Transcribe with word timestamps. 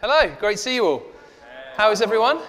Hello, 0.00 0.34
great 0.40 0.52
to 0.52 0.62
see 0.62 0.76
you 0.76 0.86
all. 0.86 1.02
How 1.76 1.90
is 1.90 2.00
everyone? 2.00 2.40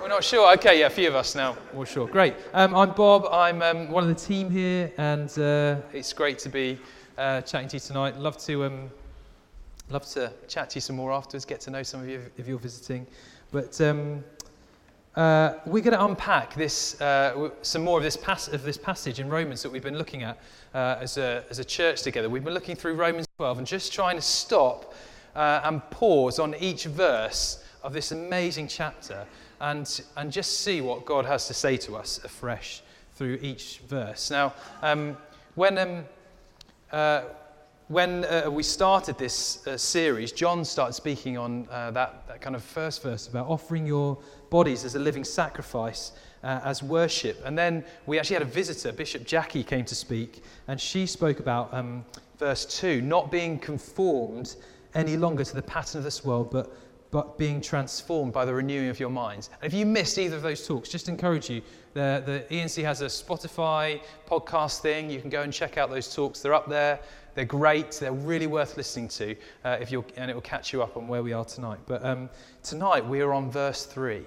We're 0.00 0.08
not 0.08 0.24
sure. 0.24 0.50
Okay, 0.54 0.80
yeah, 0.80 0.86
a 0.86 0.90
few 0.90 1.06
of 1.06 1.14
us 1.14 1.34
now. 1.34 1.58
We're 1.74 1.84
sure. 1.84 2.08
Great. 2.08 2.34
Um, 2.54 2.74
I'm 2.74 2.92
Bob. 2.92 3.26
I'm 3.30 3.60
um, 3.60 3.90
one 3.90 4.02
of 4.02 4.08
the 4.08 4.14
team 4.14 4.48
here, 4.48 4.90
and 4.96 5.28
uh, 5.38 5.82
it's 5.92 6.14
great 6.14 6.38
to 6.38 6.48
be 6.48 6.78
uh, 7.18 7.42
chatting 7.42 7.68
to 7.68 7.76
you 7.76 7.80
tonight. 7.80 8.16
Love 8.16 8.38
to 8.38 8.64
um, 8.64 8.90
love 9.90 10.06
to 10.12 10.32
chat 10.48 10.70
to 10.70 10.76
you 10.76 10.80
some 10.80 10.96
more 10.96 11.12
afterwards. 11.12 11.44
Get 11.44 11.60
to 11.60 11.70
know 11.70 11.82
some 11.82 12.00
of 12.00 12.08
you 12.08 12.22
if 12.38 12.48
you're 12.48 12.58
visiting. 12.58 13.06
But 13.50 13.78
um, 13.82 14.24
uh, 15.16 15.56
we're 15.66 15.82
going 15.82 15.98
to 15.98 16.02
unpack 16.02 16.54
this, 16.54 16.98
uh, 17.02 17.50
some 17.60 17.84
more 17.84 17.98
of 17.98 18.04
this, 18.04 18.16
pas- 18.16 18.48
of 18.48 18.62
this 18.62 18.78
passage 18.78 19.20
in 19.20 19.28
Romans 19.28 19.62
that 19.64 19.70
we've 19.70 19.82
been 19.82 19.98
looking 19.98 20.22
at 20.22 20.38
uh, 20.72 20.96
as, 20.98 21.18
a, 21.18 21.44
as 21.50 21.58
a 21.58 21.64
church 21.64 22.00
together. 22.00 22.30
We've 22.30 22.42
been 22.42 22.54
looking 22.54 22.74
through 22.74 22.94
Romans 22.94 23.26
12 23.36 23.58
and 23.58 23.66
just 23.66 23.92
trying 23.92 24.16
to 24.16 24.22
stop 24.22 24.94
uh, 25.34 25.60
and 25.64 25.88
pause 25.90 26.38
on 26.38 26.54
each 26.60 26.84
verse 26.84 27.64
of 27.82 27.92
this 27.92 28.12
amazing 28.12 28.68
chapter 28.68 29.26
and, 29.60 30.02
and 30.16 30.32
just 30.32 30.60
see 30.60 30.80
what 30.80 31.04
God 31.04 31.24
has 31.24 31.46
to 31.48 31.54
say 31.54 31.76
to 31.78 31.96
us 31.96 32.22
afresh 32.24 32.82
through 33.14 33.38
each 33.42 33.80
verse. 33.88 34.30
Now, 34.30 34.54
um, 34.82 35.16
when, 35.54 35.78
um, 35.78 36.04
uh, 36.90 37.22
when 37.88 38.24
uh, 38.24 38.50
we 38.50 38.62
started 38.62 39.18
this 39.18 39.66
uh, 39.66 39.76
series, 39.76 40.32
John 40.32 40.64
started 40.64 40.94
speaking 40.94 41.38
on 41.38 41.68
uh, 41.70 41.90
that, 41.92 42.26
that 42.28 42.40
kind 42.40 42.56
of 42.56 42.62
first 42.62 43.02
verse 43.02 43.28
about 43.28 43.48
offering 43.48 43.86
your 43.86 44.18
bodies 44.50 44.84
as 44.84 44.94
a 44.94 44.98
living 44.98 45.24
sacrifice. 45.24 46.12
Uh, 46.44 46.60
as 46.64 46.82
worship. 46.82 47.40
And 47.44 47.56
then 47.56 47.84
we 48.04 48.18
actually 48.18 48.34
had 48.34 48.42
a 48.42 48.46
visitor, 48.46 48.90
Bishop 48.90 49.24
Jackie, 49.24 49.62
came 49.62 49.84
to 49.84 49.94
speak, 49.94 50.42
and 50.66 50.80
she 50.80 51.06
spoke 51.06 51.38
about 51.38 51.72
um, 51.72 52.04
verse 52.36 52.64
2 52.80 53.00
not 53.00 53.30
being 53.30 53.60
conformed 53.60 54.56
any 54.94 55.16
longer 55.16 55.44
to 55.44 55.54
the 55.54 55.62
pattern 55.62 55.98
of 55.98 56.04
this 56.04 56.24
world, 56.24 56.50
but 56.50 56.74
but 57.12 57.36
being 57.36 57.60
transformed 57.60 58.32
by 58.32 58.44
the 58.46 58.54
renewing 58.54 58.88
of 58.88 58.98
your 58.98 59.10
minds. 59.10 59.50
And 59.60 59.70
if 59.70 59.78
you 59.78 59.84
missed 59.84 60.16
either 60.16 60.36
of 60.36 60.42
those 60.42 60.66
talks, 60.66 60.88
just 60.88 61.10
encourage 61.10 61.48
you. 61.50 61.60
The, 61.92 62.22
the 62.48 62.56
ENC 62.56 62.82
has 62.84 63.02
a 63.02 63.06
Spotify 63.06 64.00
podcast 64.26 64.80
thing. 64.80 65.10
You 65.10 65.20
can 65.20 65.28
go 65.28 65.42
and 65.42 65.52
check 65.52 65.76
out 65.76 65.90
those 65.90 66.12
talks. 66.12 66.40
They're 66.40 66.54
up 66.54 66.70
there. 66.70 66.98
They're 67.34 67.44
great. 67.44 67.92
They're 67.92 68.12
really 68.12 68.46
worth 68.46 68.78
listening 68.78 69.08
to, 69.08 69.36
uh, 69.62 69.76
if 69.78 69.92
you're, 69.92 70.06
and 70.16 70.30
it 70.30 70.34
will 70.34 70.40
catch 70.40 70.72
you 70.72 70.82
up 70.82 70.96
on 70.96 71.06
where 71.06 71.22
we 71.22 71.34
are 71.34 71.44
tonight. 71.44 71.80
But 71.84 72.02
um, 72.02 72.30
tonight 72.62 73.06
we 73.06 73.20
are 73.20 73.34
on 73.34 73.50
verse 73.50 73.84
3. 73.84 74.24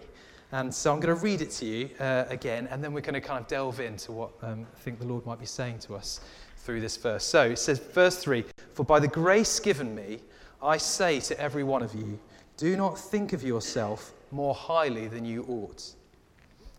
And 0.52 0.72
so 0.73 0.94
I'm 0.94 1.00
going 1.00 1.16
to 1.16 1.22
read 1.22 1.42
it 1.42 1.50
to 1.52 1.66
you 1.66 1.89
uh, 2.00 2.26
again, 2.30 2.67
and 2.70 2.84
then 2.84 2.94
we're 2.94 3.02
going 3.02 3.16
to 3.16 3.22
kind 3.22 3.42
of 3.42 3.48
delve 3.48 3.80
into 3.80 4.11
what 4.11 4.32
um, 4.44 4.67
I 4.72 4.80
think 4.80 5.00
the 5.00 5.08
Lord 5.08 5.26
might 5.26 5.39
be 5.39 5.48
saying 5.48 5.80
to 5.80 5.95
us 5.95 6.20
through 6.58 6.82
this 6.82 6.98
verse. 6.98 7.26
So 7.26 7.50
it 7.50 7.59
says, 7.59 7.80
verse 7.80 8.17
3 8.17 8.45
For 8.73 8.86
by 8.86 9.00
the 9.00 9.08
grace 9.08 9.59
given 9.59 9.95
me, 9.95 10.20
I 10.66 10.77
say 10.77 11.19
to 11.21 11.39
every 11.39 11.63
one 11.63 11.83
of 11.83 11.94
you, 11.94 12.19
do 12.58 12.75
not 12.75 12.97
think 12.97 13.33
of 13.33 13.44
yourself 13.44 14.13
more 14.31 14.55
highly 14.55 15.08
than 15.08 15.23
you 15.23 15.44
ought, 15.47 15.94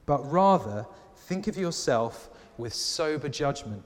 but 0.07 0.19
rather 0.31 0.87
think 1.15 1.47
of 1.47 1.57
yourself 1.57 2.31
with 2.59 2.75
sober 2.75 3.29
judgment 3.29 3.83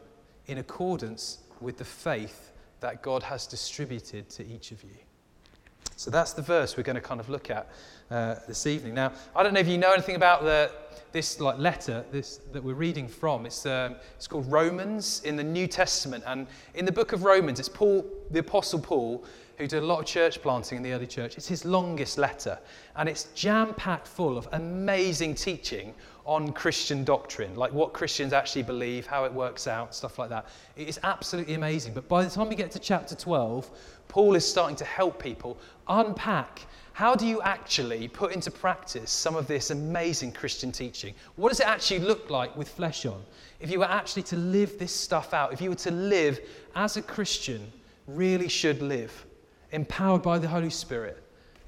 in 0.47 0.59
accordance 0.59 1.39
with 1.61 1.77
the 1.77 1.85
faith 1.85 2.53
that 2.81 3.03
God 3.03 3.23
has 3.23 3.47
distributed 3.47 4.29
to 4.31 4.47
each 4.47 4.73
of 4.73 4.83
you. 4.83 4.97
So 5.97 6.11
that's 6.11 6.33
the 6.33 6.41
verse 6.41 6.79
we're 6.79 6.83
going 6.83 6.97
to 6.97 7.03
kind 7.03 7.21
of 7.21 7.29
look 7.29 7.51
at 7.51 7.69
uh, 8.11 8.37
this 8.49 8.67
evening. 8.67 8.95
Now, 8.95 9.13
I 9.37 9.43
don't 9.43 9.53
know 9.53 9.61
if 9.61 9.69
you 9.69 9.77
know 9.77 9.93
anything 9.93 10.17
about 10.17 10.45
the, 10.45 10.73
this 11.13 11.41
like 11.41 11.59
letter 11.59 12.07
this, 12.11 12.39
that 12.53 12.65
we're 12.65 12.73
reading 12.73 13.07
from. 13.07 13.45
It's, 13.45 13.67
um, 13.67 13.97
it's 14.17 14.27
called 14.27 14.51
Romans 14.51 15.21
in 15.25 15.37
the 15.37 15.45
New 15.45 15.67
Testament. 15.67 16.25
And 16.27 16.47
in 16.75 16.87
the 16.87 16.93
book 16.93 17.13
of 17.13 17.25
Romans, 17.25 17.61
it's 17.61 17.69
Paul, 17.69 18.07
the 18.31 18.39
Apostle 18.39 18.81
Paul, 18.81 19.25
who 19.61 19.69
did 19.69 19.83
a 19.83 19.87
lot 19.87 20.01
of 20.01 20.07
church 20.07 20.41
planting 20.41 20.79
in 20.79 20.83
the 20.83 20.93
early 20.93 21.07
church. 21.07 21.37
It's 21.37 21.47
his 21.47 21.65
longest 21.65 22.17
letter, 22.17 22.59
and 22.97 23.09
it's 23.09 23.25
jam 23.35 23.75
packed 23.75 24.09
full 24.09 24.39
of 24.39 24.49
amazing 24.53 25.35
teaching 25.35 25.95
on 26.25 26.53
Christian 26.53 27.05
doctrine, 27.05 27.55
like 27.57 27.73
what 27.73 27.93
Christians 27.93 28.33
actually 28.33 28.63
believe, 28.63 29.07
how 29.07 29.25
it 29.25 29.33
works 29.33 29.67
out, 29.67 29.95
stuff 29.95 30.19
like 30.19 30.31
that. 30.31 30.47
It 30.77 30.89
is 30.89 30.99
absolutely 31.03 31.55
amazing. 31.55 31.93
But 31.93 32.09
by 32.09 32.25
the 32.25 32.31
time 32.31 32.49
we 32.49 32.55
get 32.55 32.71
to 32.73 32.79
chapter 32.79 33.15
12, 33.15 33.71
Paul 34.09 34.35
is 34.35 34.49
starting 34.49 34.77
to 34.77 34.85
help 34.85 35.23
people 35.23 35.59
unpack 35.89 36.63
how 36.93 37.15
do 37.15 37.27
you 37.27 37.41
actually 37.41 38.09
put 38.09 38.33
into 38.33 38.51
practice 38.51 39.11
some 39.11 39.35
of 39.35 39.47
this 39.47 39.71
amazing 39.71 40.33
Christian 40.33 40.71
teaching? 40.71 41.15
What 41.37 41.49
does 41.49 41.61
it 41.61 41.67
actually 41.67 42.01
look 42.01 42.29
like 42.29 42.55
with 42.57 42.69
flesh 42.69 43.07
on? 43.07 43.23
If 43.59 43.71
you 43.71 43.79
were 43.79 43.91
actually 43.91 44.25
to 44.25 44.37
live 44.37 44.79
this 44.79 44.93
stuff 44.93 45.33
out, 45.33 45.53
if 45.53 45.63
you 45.63 45.71
were 45.71 45.77
to 45.77 45.91
live 45.91 46.41
as 46.75 46.99
a 46.99 47.03
Christian 47.03 47.73
really 48.07 48.49
should 48.49 48.83
live, 48.83 49.25
empowered 49.73 50.23
by 50.23 50.39
the 50.39 50.49
Holy 50.49 50.71
Spirit, 50.71 51.23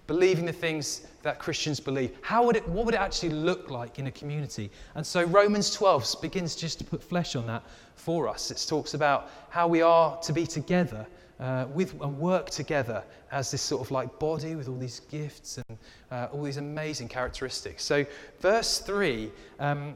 believing 0.07 0.45
the 0.45 0.53
things 0.53 1.07
that 1.23 1.39
Christians 1.39 1.81
believe. 1.81 2.17
How 2.21 2.45
would 2.45 2.57
it, 2.57 2.69
what 2.69 2.85
would 2.85 2.95
it 2.95 3.01
actually 3.01 3.31
look 3.31 3.71
like 3.71 3.99
in 3.99 4.09
a 4.09 4.11
community? 4.11 4.71
And 4.95 5.07
so 5.07 5.25
Romans 5.25 5.71
12 5.73 6.17
begins 6.21 6.57
just 6.57 6.79
to 6.79 6.85
put 6.85 7.03
flesh 7.03 7.37
on 7.37 7.47
that 7.47 7.63
for 7.95 8.29
us. 8.29 8.51
It 8.51 8.65
talks 8.69 8.95
about 8.95 9.31
how 9.51 9.69
we 9.69 9.83
are 9.83 10.19
to 10.23 10.33
be 10.33 10.47
together 10.47 11.07
uh, 11.41 11.67
with 11.75 12.01
and 12.01 12.19
work 12.19 12.51
together 12.51 13.03
as 13.31 13.51
this 13.51 13.63
sort 13.63 13.83
of 13.83 13.91
like 13.91 14.19
body 14.19 14.55
with 14.55 14.69
all 14.69 14.77
these 14.77 15.01
gifts 15.11 15.59
and 15.59 15.79
uh, 16.11 16.29
all 16.33 16.43
these 16.43 16.57
amazing 16.57 17.09
characteristics. 17.09 17.85
So 17.85 18.07
verse 18.41 18.79
3 18.79 19.31
um, 19.59 19.95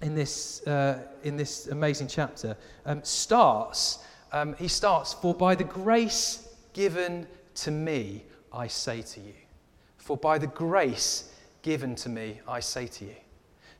in, 0.00 0.14
this, 0.14 0.66
uh, 0.66 1.02
in 1.22 1.36
this 1.36 1.68
amazing 1.68 2.08
chapter 2.08 2.56
um, 2.86 3.02
starts, 3.04 4.00
um, 4.32 4.54
he 4.54 4.68
starts, 4.68 5.12
for 5.12 5.34
by 5.34 5.54
the 5.54 5.64
grace 5.64 6.48
given 6.72 7.26
to 7.56 7.70
me, 7.70 8.24
I 8.52 8.66
say 8.66 9.02
to 9.02 9.20
you. 9.20 9.34
For 9.98 10.16
by 10.16 10.38
the 10.38 10.46
grace 10.46 11.32
given 11.62 11.94
to 11.96 12.08
me, 12.08 12.40
I 12.48 12.60
say 12.60 12.86
to 12.86 13.04
you. 13.04 13.14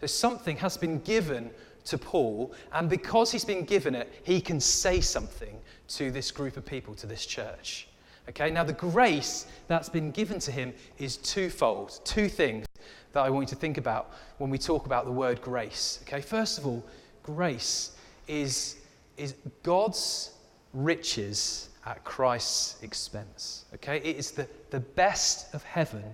So 0.00 0.06
something 0.06 0.56
has 0.56 0.76
been 0.76 1.00
given 1.00 1.50
to 1.84 1.98
Paul, 1.98 2.54
and 2.72 2.88
because 2.88 3.32
he's 3.32 3.44
been 3.44 3.64
given 3.64 3.94
it, 3.94 4.12
he 4.22 4.41
can 4.41 4.60
say 4.60 5.00
something 5.00 5.58
to 5.88 6.10
this 6.10 6.31
group 6.31 6.56
of 6.56 6.64
people, 6.64 6.94
to 6.94 7.06
this 7.06 7.26
church. 7.26 7.88
Okay, 8.28 8.50
now 8.50 8.62
the 8.62 8.72
grace 8.72 9.47
that's 9.66 9.88
been 9.88 10.12
given 10.12 10.38
to 10.41 10.52
him 10.52 10.72
is 10.98 11.16
twofold. 11.16 12.00
Two 12.04 12.28
things 12.28 12.66
that 13.12 13.20
I 13.20 13.31
want 13.31 13.48
you 13.48 13.54
to 13.54 13.60
think 13.60 13.78
about 13.78 14.12
when 14.38 14.48
we 14.48 14.58
talk 14.58 14.86
about 14.86 15.04
the 15.04 15.12
word 15.12 15.42
grace. 15.42 15.98
Okay, 16.02 16.20
first 16.20 16.58
of 16.58 16.66
all, 16.66 16.84
grace 17.22 17.92
is, 18.28 18.76
is 19.16 19.34
God's 19.62 20.32
riches 20.72 21.69
at 21.87 22.03
Christ's 22.04 22.82
expense. 22.82 23.65
Okay? 23.75 23.98
It 23.98 24.16
is 24.16 24.31
the, 24.31 24.48
the 24.70 24.81
best 24.81 25.53
of 25.54 25.62
heaven 25.62 26.04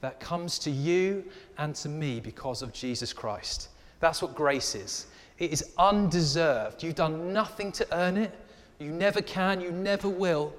that 0.00 0.20
comes 0.20 0.58
to 0.60 0.70
you 0.70 1.24
and 1.58 1.74
to 1.76 1.88
me 1.88 2.20
because 2.20 2.62
of 2.62 2.72
Jesus 2.72 3.12
Christ. 3.12 3.68
That's 4.00 4.22
what 4.22 4.34
grace 4.34 4.74
is. 4.74 5.06
It 5.38 5.52
is 5.52 5.72
undeserved. 5.78 6.82
You've 6.82 6.94
done 6.94 7.32
nothing 7.32 7.72
to 7.72 7.86
earn 7.96 8.16
it. 8.16 8.32
You 8.78 8.90
never 8.90 9.22
can, 9.22 9.60
you 9.60 9.72
never 9.72 10.08
will, 10.08 10.52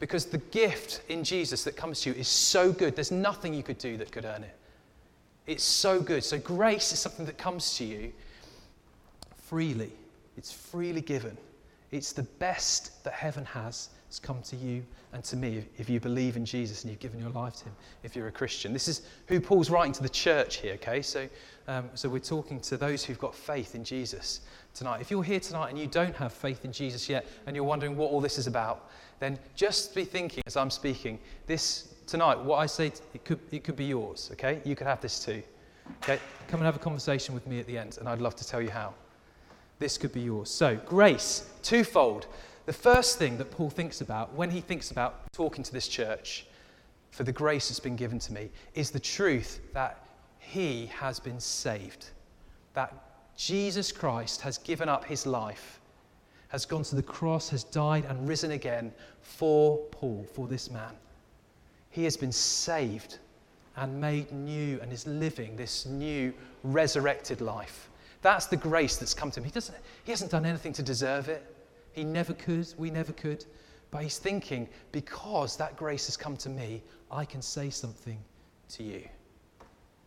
because 0.00 0.26
the 0.26 0.38
gift 0.38 1.02
in 1.08 1.24
Jesus 1.24 1.64
that 1.64 1.76
comes 1.76 2.00
to 2.02 2.10
you 2.10 2.16
is 2.16 2.28
so 2.28 2.72
good. 2.72 2.96
There's 2.96 3.12
nothing 3.12 3.54
you 3.54 3.62
could 3.62 3.78
do 3.78 3.96
that 3.98 4.10
could 4.10 4.24
earn 4.24 4.42
it. 4.42 4.54
It's 5.46 5.62
so 5.62 6.00
good. 6.00 6.24
So, 6.24 6.38
grace 6.38 6.92
is 6.92 6.98
something 6.98 7.24
that 7.26 7.38
comes 7.38 7.76
to 7.78 7.84
you 7.84 8.12
freely, 9.44 9.92
it's 10.36 10.52
freely 10.52 11.00
given. 11.00 11.36
It's 11.96 12.12
the 12.12 12.24
best 12.24 13.02
that 13.04 13.14
heaven 13.14 13.44
has 13.46 13.88
has 14.08 14.18
come 14.18 14.42
to 14.42 14.54
you 14.54 14.84
and 15.14 15.24
to 15.24 15.36
me 15.36 15.64
if 15.78 15.88
you 15.88 15.98
believe 15.98 16.36
in 16.36 16.44
Jesus 16.44 16.82
and 16.82 16.90
you've 16.90 17.00
given 17.00 17.18
your 17.18 17.30
life 17.30 17.54
to 17.56 17.64
him, 17.64 17.72
if 18.02 18.14
you're 18.14 18.28
a 18.28 18.32
Christian. 18.32 18.72
This 18.72 18.86
is 18.86 19.02
who 19.28 19.40
Paul's 19.40 19.70
writing 19.70 19.92
to 19.94 20.02
the 20.02 20.08
church 20.08 20.58
here, 20.58 20.74
okay? 20.74 21.00
So, 21.00 21.26
um, 21.68 21.88
so 21.94 22.08
we're 22.08 22.18
talking 22.18 22.60
to 22.60 22.76
those 22.76 23.02
who've 23.02 23.18
got 23.18 23.34
faith 23.34 23.74
in 23.74 23.82
Jesus 23.82 24.42
tonight. 24.74 25.00
If 25.00 25.10
you're 25.10 25.22
here 25.22 25.40
tonight 25.40 25.70
and 25.70 25.78
you 25.78 25.86
don't 25.86 26.14
have 26.16 26.32
faith 26.32 26.66
in 26.66 26.72
Jesus 26.72 27.08
yet 27.08 27.26
and 27.46 27.56
you're 27.56 27.64
wondering 27.64 27.96
what 27.96 28.10
all 28.10 28.20
this 28.20 28.36
is 28.36 28.46
about, 28.46 28.90
then 29.18 29.38
just 29.54 29.94
be 29.94 30.04
thinking 30.04 30.42
as 30.46 30.56
I'm 30.56 30.70
speaking, 30.70 31.18
this 31.46 31.94
tonight, 32.06 32.38
what 32.38 32.58
I 32.58 32.66
say, 32.66 32.92
it 33.14 33.24
could, 33.24 33.40
it 33.50 33.64
could 33.64 33.76
be 33.76 33.86
yours, 33.86 34.28
okay? 34.32 34.60
You 34.64 34.76
could 34.76 34.86
have 34.86 35.00
this 35.00 35.18
too. 35.24 35.42
Okay? 36.02 36.20
Come 36.48 36.60
and 36.60 36.66
have 36.66 36.76
a 36.76 36.80
conversation 36.80 37.34
with 37.34 37.46
me 37.46 37.58
at 37.58 37.66
the 37.66 37.78
end, 37.78 37.96
and 37.98 38.08
I'd 38.08 38.20
love 38.20 38.36
to 38.36 38.46
tell 38.46 38.60
you 38.60 38.70
how 38.70 38.92
this 39.78 39.98
could 39.98 40.12
be 40.12 40.22
yours. 40.22 40.50
So, 40.50 40.76
grace, 40.76 41.48
twofold. 41.62 42.26
The 42.66 42.72
first 42.72 43.18
thing 43.18 43.38
that 43.38 43.50
Paul 43.50 43.70
thinks 43.70 44.00
about 44.00 44.34
when 44.34 44.50
he 44.50 44.60
thinks 44.60 44.90
about 44.90 45.32
talking 45.32 45.62
to 45.62 45.72
this 45.72 45.86
church 45.86 46.46
for 47.10 47.22
the 47.24 47.32
grace 47.32 47.68
that's 47.68 47.80
been 47.80 47.96
given 47.96 48.18
to 48.18 48.32
me 48.32 48.50
is 48.74 48.90
the 48.90 49.00
truth 49.00 49.60
that 49.72 50.04
he 50.38 50.86
has 50.86 51.20
been 51.20 51.40
saved. 51.40 52.06
That 52.74 52.92
Jesus 53.36 53.92
Christ 53.92 54.40
has 54.40 54.58
given 54.58 54.88
up 54.88 55.04
his 55.04 55.26
life, 55.26 55.80
has 56.48 56.64
gone 56.64 56.82
to 56.84 56.96
the 56.96 57.02
cross, 57.02 57.48
has 57.50 57.64
died 57.64 58.04
and 58.06 58.28
risen 58.28 58.52
again 58.52 58.92
for 59.20 59.78
Paul, 59.90 60.26
for 60.32 60.46
this 60.46 60.70
man. 60.70 60.92
He 61.90 62.04
has 62.04 62.16
been 62.16 62.32
saved 62.32 63.18
and 63.76 64.00
made 64.00 64.32
new 64.32 64.80
and 64.80 64.92
is 64.92 65.06
living 65.06 65.56
this 65.56 65.86
new 65.86 66.32
resurrected 66.62 67.40
life. 67.40 67.88
That's 68.22 68.46
the 68.46 68.56
grace 68.56 68.96
that's 68.96 69.14
come 69.14 69.30
to 69.32 69.40
him. 69.40 69.44
He, 69.44 69.50
doesn't, 69.50 69.76
he 70.04 70.10
hasn't 70.10 70.30
done 70.30 70.46
anything 70.46 70.72
to 70.74 70.82
deserve 70.82 71.28
it. 71.28 71.44
He 71.92 72.04
never 72.04 72.34
could. 72.34 72.72
We 72.76 72.90
never 72.90 73.12
could. 73.12 73.44
But 73.90 74.02
he's 74.02 74.18
thinking, 74.18 74.68
because 74.92 75.56
that 75.56 75.76
grace 75.76 76.06
has 76.06 76.16
come 76.16 76.36
to 76.38 76.48
me, 76.48 76.82
I 77.10 77.24
can 77.24 77.40
say 77.40 77.70
something 77.70 78.18
to 78.70 78.82
you. 78.82 79.08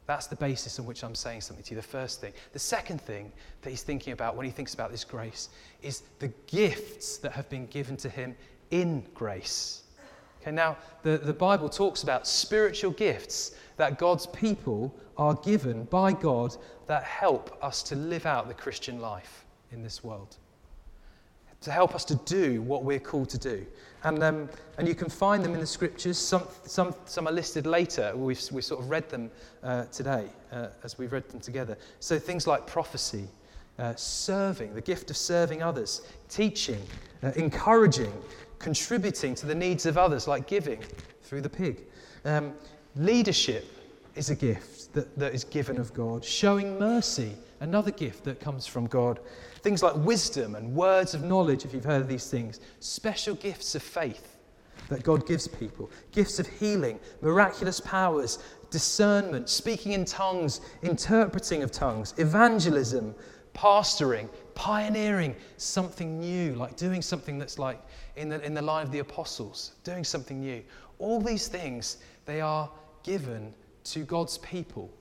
That's 0.06 0.28
the 0.28 0.36
basis 0.36 0.80
on 0.80 0.86
which 0.86 1.04
I'm 1.04 1.14
saying 1.14 1.42
something 1.42 1.64
to 1.64 1.72
you, 1.72 1.76
the 1.76 1.88
first 1.88 2.20
thing. 2.20 2.34
The 2.52 2.60
second 2.60 3.00
thing 3.00 3.32
that 3.62 3.70
he's 3.70 3.84
thinking 3.84 4.12
about 4.12 4.36
when 4.36 4.46
he 4.46 4.52
thinks 4.52 4.74
about 4.74 4.92
this 4.92 5.04
grace 5.04 5.50
is 5.84 6.02
the 6.18 6.30
gifts 6.48 7.18
that 7.18 7.32
have 7.34 7.48
been 7.50 7.68
given 7.68 7.96
to 7.98 8.10
him 8.10 8.36
in 8.72 9.06
grace. 9.14 9.84
Okay, 10.42 10.52
now 10.52 10.78
the, 11.04 11.18
the 11.18 11.34
Bible 11.34 11.70
talks 11.70 12.04
about 12.04 12.28
spiritual 12.28 12.92
gifts 12.92 13.56
that 13.78 13.98
God's 13.98 14.28
people 14.28 14.94
are 15.18 15.36
given 15.36 15.84
by 15.86 16.14
God 16.14 16.56
that 16.88 17.04
help 17.04 17.58
us 17.62 17.84
to 17.84 17.96
live 17.96 18.26
out 18.26 18.48
the 18.48 18.54
Christian 18.54 19.00
life 19.00 19.46
in 19.72 19.84
this 19.84 20.04
world 20.04 20.38
to 21.62 21.72
help 21.72 21.94
us 21.94 22.06
to 22.06 22.16
do 22.16 22.62
what 22.62 22.84
we're 22.84 23.00
called 23.00 23.30
to 23.30 23.38
do. 23.38 23.66
And, 24.04 24.24
um, 24.24 24.50
and 24.78 24.88
you 24.88 24.96
can 24.96 25.10
find 25.10 25.44
them 25.44 25.54
in 25.54 25.60
the 25.60 25.68
scriptures. 25.68 26.18
Some, 26.18 26.44
some, 26.64 26.96
some 27.06 27.28
are 27.28 27.34
listed 27.34 27.66
later. 27.66 28.14
We've, 28.16 28.42
we've 28.52 28.64
sort 28.64 28.82
of 28.82 28.90
read 28.90 29.10
them 29.10 29.30
uh, 29.62 29.86
today 29.86 30.28
uh, 30.52 30.68
as 30.84 30.98
we've 30.98 31.12
read 31.12 31.28
them 31.30 31.42
together. 31.42 31.78
So 32.00 32.18
things 32.18 32.48
like 32.48 32.66
prophecy, 32.66 33.28
uh, 33.78 33.94
serving, 33.96 34.74
the 34.74 34.82
gift 34.82 35.10
of 35.10 35.18
serving 35.18 35.62
others, 35.62 36.02
teaching, 36.30 36.82
uh, 37.24 37.32
encouraging, 37.36 38.14
contributing 38.60 39.34
to 39.36 39.46
the 39.46 39.56
needs 39.56 39.86
of 39.86 39.98
others, 39.98 40.28
like 40.28 40.48
giving 40.48 40.84
through 41.24 41.42
the 41.42 41.50
pig. 41.50 41.82
Um, 42.26 42.54
leadership 42.96 43.66
is 44.16 44.30
a 44.30 44.36
gift 44.36 44.94
that, 44.94 45.18
that 45.18 45.34
is 45.34 45.44
given 45.44 45.80
of 45.80 45.94
God. 45.94 46.24
Showing 46.24 46.78
mercy, 46.78 47.34
another 47.62 47.92
gift 47.92 48.24
that 48.26 48.40
comes 48.40 48.68
from 48.68 48.88
God. 48.88 49.20
Things 49.62 49.84
like 49.84 49.96
wisdom 49.96 50.56
and 50.56 50.74
words 50.76 51.14
of 51.14 51.24
knowledge, 51.24 51.66
if 51.66 51.74
you've 51.74 51.86
heard 51.86 52.02
of 52.02 52.08
these 52.08 52.30
things, 52.30 52.60
special 52.80 53.36
gifts 53.36 53.76
of 53.76 53.84
faith 53.84 54.38
that 54.90 55.04
God 55.04 55.28
gives 55.28 55.48
people, 55.48 55.90
gifts 56.12 56.40
of 56.40 56.48
healing, 56.48 57.00
miraculous 57.22 57.80
powers, 57.80 58.40
discernment, 58.72 59.50
speaking 59.50 59.92
in 59.92 60.06
tongues, 60.06 60.62
interpreting 60.82 61.64
of 61.64 61.72
tongues, 61.72 62.14
evangelism, 62.18 63.14
pastoring, 63.54 64.30
pioneering 64.56 65.36
something 65.58 66.20
new, 66.20 66.54
like 66.56 66.76
doing 66.76 67.02
something 67.02 67.38
that's 67.38 67.60
like 67.60 67.80
in 68.20 68.28
the, 68.30 68.44
in 68.44 68.54
the 68.54 68.62
line 68.62 68.86
of 68.86 68.92
the 68.92 69.00
apostles, 69.00 69.72
doing 69.84 70.04
something 70.04 70.42
new. 70.42 70.62
All 71.00 71.22
these 71.22 71.48
things, 71.48 71.98
they 72.26 72.42
are 72.42 72.70
given 73.04 73.54
to 73.86 74.04
God's 74.04 74.38
people 74.40 74.92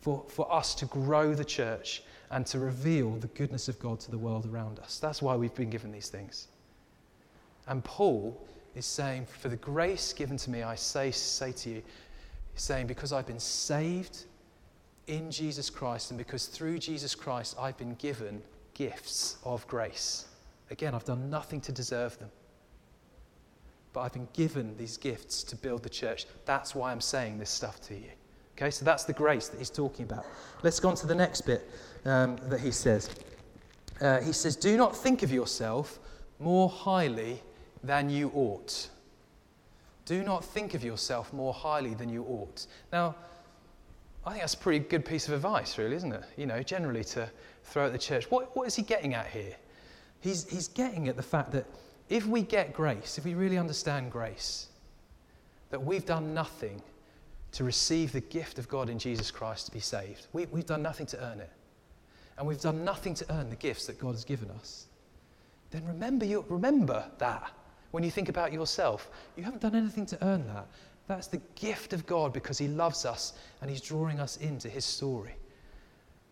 for, 0.00 0.24
for 0.28 0.52
us 0.52 0.74
to 0.74 0.86
grow 0.86 1.32
the 1.32 1.44
church 1.44 2.02
and 2.32 2.44
to 2.46 2.58
reveal 2.58 3.12
the 3.12 3.28
goodness 3.28 3.68
of 3.68 3.78
God 3.78 4.00
to 4.00 4.10
the 4.10 4.18
world 4.18 4.46
around 4.46 4.80
us. 4.80 4.98
That's 4.98 5.22
why 5.22 5.36
we've 5.36 5.54
been 5.54 5.70
given 5.70 5.92
these 5.92 6.08
things. 6.08 6.48
And 7.68 7.84
Paul 7.84 8.46
is 8.74 8.84
saying, 8.84 9.26
For 9.26 9.48
the 9.48 9.56
grace 9.56 10.12
given 10.12 10.36
to 10.38 10.50
me, 10.50 10.64
I 10.64 10.74
say, 10.74 11.12
say 11.12 11.52
to 11.52 11.70
you, 11.70 11.82
saying, 12.56 12.88
Because 12.88 13.12
I've 13.12 13.26
been 13.26 13.38
saved 13.38 14.24
in 15.06 15.30
Jesus 15.30 15.70
Christ, 15.70 16.10
and 16.10 16.18
because 16.18 16.46
through 16.46 16.78
Jesus 16.78 17.14
Christ 17.14 17.56
I've 17.60 17.76
been 17.76 17.94
given 17.94 18.42
gifts 18.74 19.36
of 19.44 19.66
grace. 19.68 20.26
Again, 20.70 20.94
I've 20.94 21.04
done 21.04 21.30
nothing 21.30 21.60
to 21.62 21.72
deserve 21.72 22.18
them. 22.18 22.30
But 23.92 24.00
I've 24.00 24.12
been 24.12 24.28
given 24.32 24.76
these 24.76 24.96
gifts 24.96 25.42
to 25.44 25.56
build 25.56 25.82
the 25.82 25.88
church. 25.88 26.26
That's 26.44 26.74
why 26.74 26.92
I'm 26.92 27.00
saying 27.00 27.38
this 27.38 27.50
stuff 27.50 27.80
to 27.82 27.94
you. 27.94 28.10
Okay, 28.56 28.70
so 28.70 28.84
that's 28.84 29.04
the 29.04 29.12
grace 29.12 29.48
that 29.48 29.58
he's 29.58 29.70
talking 29.70 30.04
about. 30.04 30.26
Let's 30.62 30.78
go 30.80 30.90
on 30.90 30.94
to 30.96 31.06
the 31.06 31.14
next 31.14 31.42
bit 31.42 31.68
um, 32.04 32.36
that 32.48 32.60
he 32.60 32.70
says. 32.70 33.10
Uh, 34.00 34.20
he 34.20 34.32
says, 34.32 34.54
Do 34.56 34.76
not 34.76 34.94
think 34.96 35.22
of 35.22 35.32
yourself 35.32 35.98
more 36.38 36.68
highly 36.68 37.42
than 37.82 38.10
you 38.10 38.30
ought. 38.34 38.88
Do 40.04 40.22
not 40.22 40.44
think 40.44 40.74
of 40.74 40.84
yourself 40.84 41.32
more 41.32 41.52
highly 41.54 41.94
than 41.94 42.08
you 42.08 42.24
ought. 42.24 42.66
Now, 42.92 43.14
I 44.26 44.30
think 44.30 44.42
that's 44.42 44.54
a 44.54 44.58
pretty 44.58 44.80
good 44.80 45.04
piece 45.04 45.28
of 45.28 45.34
advice, 45.34 45.78
really, 45.78 45.96
isn't 45.96 46.12
it? 46.12 46.24
You 46.36 46.46
know, 46.46 46.62
generally 46.62 47.04
to 47.04 47.30
throw 47.64 47.86
at 47.86 47.92
the 47.92 47.98
church. 47.98 48.30
What, 48.30 48.54
what 48.54 48.66
is 48.66 48.74
he 48.74 48.82
getting 48.82 49.14
at 49.14 49.26
here? 49.28 49.56
He's, 50.20 50.48
he's 50.50 50.68
getting 50.68 51.08
at 51.08 51.16
the 51.16 51.22
fact 51.22 51.52
that 51.52 51.66
if 52.10 52.26
we 52.26 52.42
get 52.42 52.74
grace, 52.74 53.16
if 53.16 53.24
we 53.24 53.34
really 53.34 53.56
understand 53.56 54.12
grace, 54.12 54.66
that 55.70 55.82
we've 55.82 56.04
done 56.04 56.34
nothing 56.34 56.82
to 57.52 57.64
receive 57.64 58.12
the 58.12 58.20
gift 58.20 58.58
of 58.58 58.68
God 58.68 58.90
in 58.90 58.98
Jesus 58.98 59.30
Christ 59.30 59.66
to 59.66 59.72
be 59.72 59.80
saved. 59.80 60.26
We, 60.32 60.46
we've 60.46 60.66
done 60.66 60.82
nothing 60.82 61.06
to 61.06 61.24
earn 61.24 61.40
it. 61.40 61.50
And 62.36 62.46
we've 62.46 62.60
done 62.60 62.84
nothing 62.84 63.14
to 63.14 63.34
earn 63.34 63.48
the 63.48 63.56
gifts 63.56 63.86
that 63.86 63.98
God 63.98 64.12
has 64.12 64.24
given 64.24 64.50
us. 64.50 64.86
Then 65.70 65.86
remember, 65.86 66.24
your, 66.24 66.44
remember 66.48 67.04
that 67.18 67.50
when 67.90 68.02
you 68.02 68.10
think 68.10 68.28
about 68.28 68.52
yourself. 68.52 69.10
You 69.36 69.44
haven't 69.44 69.62
done 69.62 69.74
anything 69.74 70.06
to 70.06 70.24
earn 70.24 70.46
that. 70.48 70.66
That's 71.06 71.26
the 71.26 71.40
gift 71.54 71.92
of 71.92 72.06
God 72.06 72.32
because 72.32 72.58
He 72.58 72.68
loves 72.68 73.04
us 73.04 73.34
and 73.60 73.70
He's 73.70 73.80
drawing 73.80 74.20
us 74.20 74.36
into 74.36 74.68
His 74.68 74.84
story. 74.84 75.34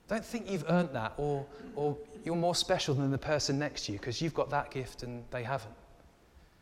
Don't 0.09 0.25
think 0.25 0.51
you've 0.51 0.65
earned 0.69 0.91
that 0.95 1.13
or, 1.19 1.47
or 1.77 1.97
you're 2.25 2.37
more 2.37 2.55
special 2.55 2.95
than 2.95 3.11
the 3.11 3.19
person 3.19 3.59
next 3.59 3.87
to 3.87 3.93
you 3.93 3.99
because 3.99 4.21
you've 4.21 4.35
got 4.35 4.51
that 4.51 4.71
gift 4.71 5.03
and 5.03 5.23
they 5.31 5.43
haven't. 5.43 5.75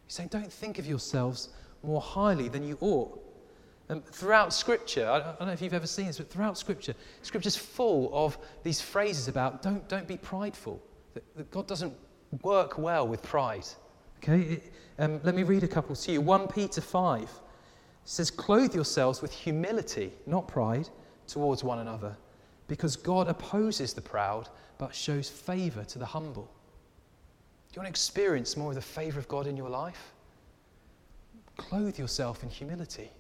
He's 0.07 0.15
saying, 0.15 0.31
don't 0.31 0.53
think 0.53 0.79
of 0.79 0.87
yourselves 0.87 1.51
more 1.83 2.01
highly 2.01 2.49
than 2.49 2.67
you 2.67 2.77
ought. 2.81 3.23
And 3.89 4.05
throughout 4.05 4.53
Scripture, 4.53 5.09
I 5.09 5.21
don't 5.21 5.47
know 5.47 5.53
if 5.53 5.63
you've 5.63 5.75
ever 5.75 5.87
seen 5.87 6.07
this, 6.07 6.19
but 6.19 6.29
throughout 6.29 6.59
Scripture, 6.59 6.95
Scripture's 7.23 7.57
full 7.57 8.11
of 8.13 8.37
these 8.65 8.81
phrases 8.81 9.29
about 9.29 9.63
don't, 9.63 9.89
don't 9.89 10.09
be 10.09 10.17
prideful. 10.17 10.83
That, 11.15 11.37
that 11.37 11.51
God 11.53 11.69
doesn't 11.69 11.95
work 12.43 12.79
well 12.79 13.07
with 13.07 13.23
pride. 13.23 13.67
Okay, 14.19 14.61
um, 14.99 15.21
let 15.23 15.37
me 15.37 15.45
read 15.45 15.63
a 15.63 15.69
couple 15.69 15.95
to 15.95 16.13
you. 16.13 16.21
1 16.21 16.49
Peter 16.49 16.81
5 16.81 17.31
says, 18.05 18.31
Clothe 18.31 18.75
yourselves 18.75 19.23
with 19.23 19.33
humility, 19.33 20.13
not 20.27 20.49
pride, 20.49 20.89
towards 21.29 21.63
one 21.63 21.79
another, 21.79 22.17
because 22.69 22.97
God 22.97 23.29
opposes 23.29 23.93
the 23.93 24.01
proud 24.01 24.49
but 24.79 24.95
shows 24.95 25.29
favor 25.29 25.85
to 25.85 25.99
the 25.99 26.07
humble. 26.07 26.51
Do 27.69 27.77
you 27.77 27.81
want 27.81 27.87
to 27.87 27.91
experience 27.91 28.57
more 28.57 28.71
of 28.71 28.75
the 28.75 28.83
favor 28.83 29.19
of 29.19 29.29
God 29.29 29.47
in 29.47 29.57
your 29.57 29.69
life? 29.71 30.13
Clothe 31.57 31.99
yourself 31.99 32.43
in 32.43 32.51
humility. 32.51 33.11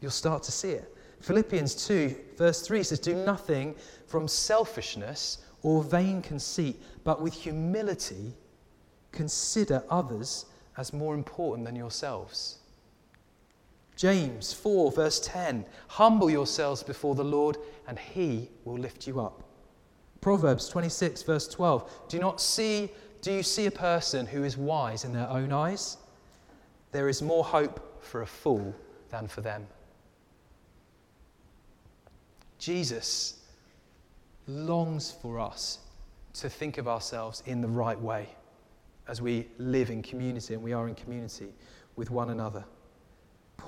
You'll 0.00 0.10
start 0.10 0.42
to 0.44 0.52
see 0.52 0.70
it. 0.70 0.96
Philippians 1.20 1.86
2, 1.86 2.16
verse 2.36 2.60
3 2.62 2.82
says, 2.82 3.00
Do 3.00 3.14
nothing 3.14 3.74
from 4.06 4.28
selfishness 4.28 5.38
or 5.62 5.82
vain 5.82 6.22
conceit, 6.22 6.80
but 7.02 7.20
with 7.20 7.34
humility 7.34 8.32
consider 9.10 9.82
others 9.90 10.46
as 10.76 10.92
more 10.92 11.14
important 11.14 11.66
than 11.66 11.74
yourselves. 11.74 12.58
James 13.98 14.52
4, 14.52 14.92
verse 14.92 15.18
10 15.18 15.66
Humble 15.88 16.30
yourselves 16.30 16.84
before 16.84 17.16
the 17.16 17.24
Lord, 17.24 17.58
and 17.88 17.98
he 17.98 18.48
will 18.64 18.78
lift 18.78 19.08
you 19.08 19.20
up. 19.20 19.42
Proverbs 20.20 20.68
26, 20.68 21.24
verse 21.24 21.48
12 21.48 22.08
Do 22.08 22.20
not 22.20 22.40
see, 22.40 22.90
do 23.22 23.32
you 23.32 23.42
see 23.42 23.66
a 23.66 23.72
person 23.72 24.24
who 24.24 24.44
is 24.44 24.56
wise 24.56 25.04
in 25.04 25.12
their 25.12 25.28
own 25.28 25.52
eyes? 25.52 25.96
There 26.92 27.08
is 27.08 27.20
more 27.20 27.42
hope 27.42 28.04
for 28.04 28.22
a 28.22 28.26
fool 28.26 28.72
than 29.10 29.26
for 29.26 29.40
them. 29.40 29.66
Jesus 32.60 33.40
longs 34.46 35.10
for 35.10 35.40
us 35.40 35.80
to 36.34 36.48
think 36.48 36.78
of 36.78 36.86
ourselves 36.86 37.42
in 37.46 37.60
the 37.60 37.68
right 37.68 38.00
way 38.00 38.28
as 39.08 39.20
we 39.20 39.48
live 39.58 39.90
in 39.90 40.02
community 40.02 40.54
and 40.54 40.62
we 40.62 40.72
are 40.72 40.86
in 40.86 40.94
community 40.94 41.48
with 41.96 42.10
one 42.10 42.30
another. 42.30 42.64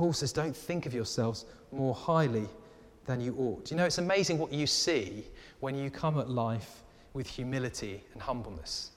Paul 0.00 0.14
says, 0.14 0.32
Don't 0.32 0.56
think 0.56 0.86
of 0.86 0.94
yourselves 0.94 1.44
more 1.72 1.94
highly 1.94 2.48
than 3.04 3.20
you 3.20 3.36
ought. 3.36 3.70
You 3.70 3.76
know, 3.76 3.84
it's 3.84 3.98
amazing 3.98 4.38
what 4.38 4.50
you 4.50 4.66
see 4.66 5.26
when 5.60 5.74
you 5.74 5.90
come 5.90 6.18
at 6.18 6.30
life 6.30 6.82
with 7.12 7.26
humility 7.26 8.02
and 8.14 8.22
humbleness. 8.22 8.92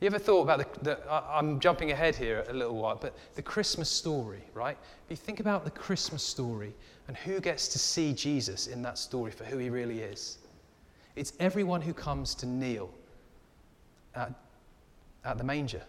You 0.00 0.06
ever 0.06 0.18
thought 0.18 0.42
about 0.42 0.82
the, 0.82 0.96
the, 0.96 1.12
I'm 1.12 1.60
jumping 1.60 1.92
ahead 1.92 2.16
here 2.16 2.44
a 2.48 2.52
little 2.52 2.74
while, 2.74 2.98
but 3.00 3.16
the 3.36 3.42
Christmas 3.42 3.88
story, 3.88 4.40
right? 4.52 4.76
If 5.04 5.10
you 5.10 5.16
think 5.16 5.38
about 5.38 5.64
the 5.64 5.70
Christmas 5.70 6.24
story 6.24 6.74
and 7.06 7.16
who 7.16 7.38
gets 7.38 7.68
to 7.68 7.78
see 7.78 8.12
Jesus 8.12 8.66
in 8.66 8.82
that 8.82 8.98
story 8.98 9.30
for 9.30 9.44
who 9.44 9.58
he 9.58 9.70
really 9.70 10.00
is, 10.00 10.38
it's 11.14 11.34
everyone 11.38 11.80
who 11.80 11.94
comes 11.94 12.34
to 12.34 12.46
kneel 12.46 12.90
at, 14.16 14.32
at 15.24 15.38
the 15.38 15.44
manger 15.44 15.82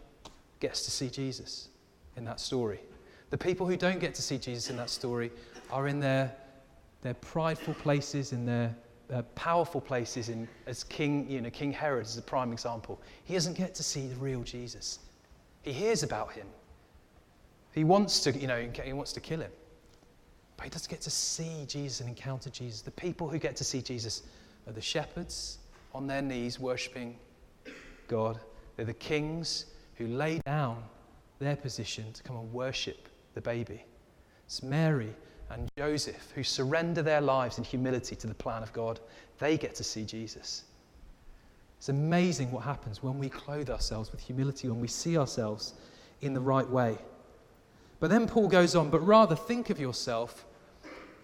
gets 0.60 0.86
to 0.86 0.92
see 0.92 1.10
Jesus 1.10 1.70
in 2.16 2.24
that 2.26 2.40
story. 2.40 2.82
The 3.32 3.38
people 3.38 3.66
who 3.66 3.78
don't 3.78 4.00
get 4.00 4.14
to 4.16 4.22
see 4.22 4.38
Jesus 4.38 4.70
in 4.70 4.78
that 4.78 4.90
story 4.90 5.32
are 5.72 5.88
in 5.88 6.00
their, 6.00 6.36
their 7.02 7.14
prideful 7.16 7.74
places, 7.76 8.34
in 8.34 8.46
their 8.46 8.76
uh, 9.12 9.22
powerful 9.36 9.82
places 9.82 10.30
in, 10.30 10.48
as 10.68 10.84
King, 10.84 11.30
you 11.30 11.42
know, 11.42 11.50
King 11.50 11.72
Herod 11.72 12.06
is 12.06 12.18
a 12.18 12.22
prime 12.22 12.52
example. 12.52 13.02
He 13.24 13.34
doesn't 13.34 13.58
get 13.58 13.74
to 13.76 13.84
see 13.84 14.08
the 14.08 14.16
real 14.16 14.44
Jesus. 14.44 15.00
He 15.64 15.72
hears 15.72 16.04
about 16.04 16.34
him. 16.34 16.48
He 17.74 17.86
wants 17.86 18.20
to, 18.22 18.32
you 18.32 18.48
know, 18.48 18.70
he 18.84 18.94
wants 18.94 19.14
to 19.14 19.22
kill 19.22 19.40
him. 19.40 19.52
But 20.58 20.66
he 20.66 20.70
doesn't 20.70 20.90
get 20.90 21.02
to 21.02 21.10
see 21.10 21.66
Jesus 21.68 22.02
and 22.02 22.10
encounter 22.10 22.50
Jesus. 22.50 22.82
The 22.82 22.92
people 22.92 23.30
who 23.30 23.40
get 23.40 23.56
to 23.58 23.64
see 23.64 23.82
Jesus 23.82 24.24
are 24.68 24.74
the 24.74 24.82
shepherds 24.82 25.60
on 25.94 26.06
their 26.06 26.22
knees 26.22 26.60
worshipping 26.60 27.18
God. 28.08 28.40
They're 28.76 28.86
the 28.86 28.94
kings 28.94 29.68
who 29.96 30.08
lay 30.08 30.40
down 30.40 30.84
their 31.40 31.56
position 31.56 32.12
to 32.14 32.24
come 32.24 32.36
and 32.36 32.52
worship 32.52 33.08
the 33.34 33.42
baby. 33.42 33.86
It's 34.46 34.64
Mary 34.64 35.14
and 35.50 35.70
Joseph 35.78 36.32
who 36.36 36.44
surrender 36.44 37.02
their 37.02 37.22
lives 37.22 37.58
in 37.58 37.64
humility 37.64 38.16
to 38.16 38.28
the 38.28 38.34
plan 38.34 38.64
of 38.64 38.74
God. 38.74 39.00
They 39.40 39.58
get 39.58 39.76
to 39.76 39.84
see 39.84 40.06
Jesus. 40.06 40.64
It's 41.78 41.90
amazing 41.90 42.52
what 42.52 42.64
happens 42.64 43.02
when 43.02 43.18
we 43.18 43.30
clothe 43.30 43.70
ourselves 43.70 44.12
with 44.12 44.22
humility, 44.22 44.70
when 44.70 44.80
we 44.80 44.88
see 44.88 45.18
ourselves 45.18 45.74
in 46.22 46.34
the 46.34 46.40
right 46.40 46.70
way. 46.70 46.98
But 48.00 48.10
then 48.10 48.28
Paul 48.28 48.48
goes 48.48 48.76
on, 48.76 48.90
but 48.90 49.00
rather 49.00 49.36
think 49.36 49.70
of 49.70 49.80
yourself 49.80 50.46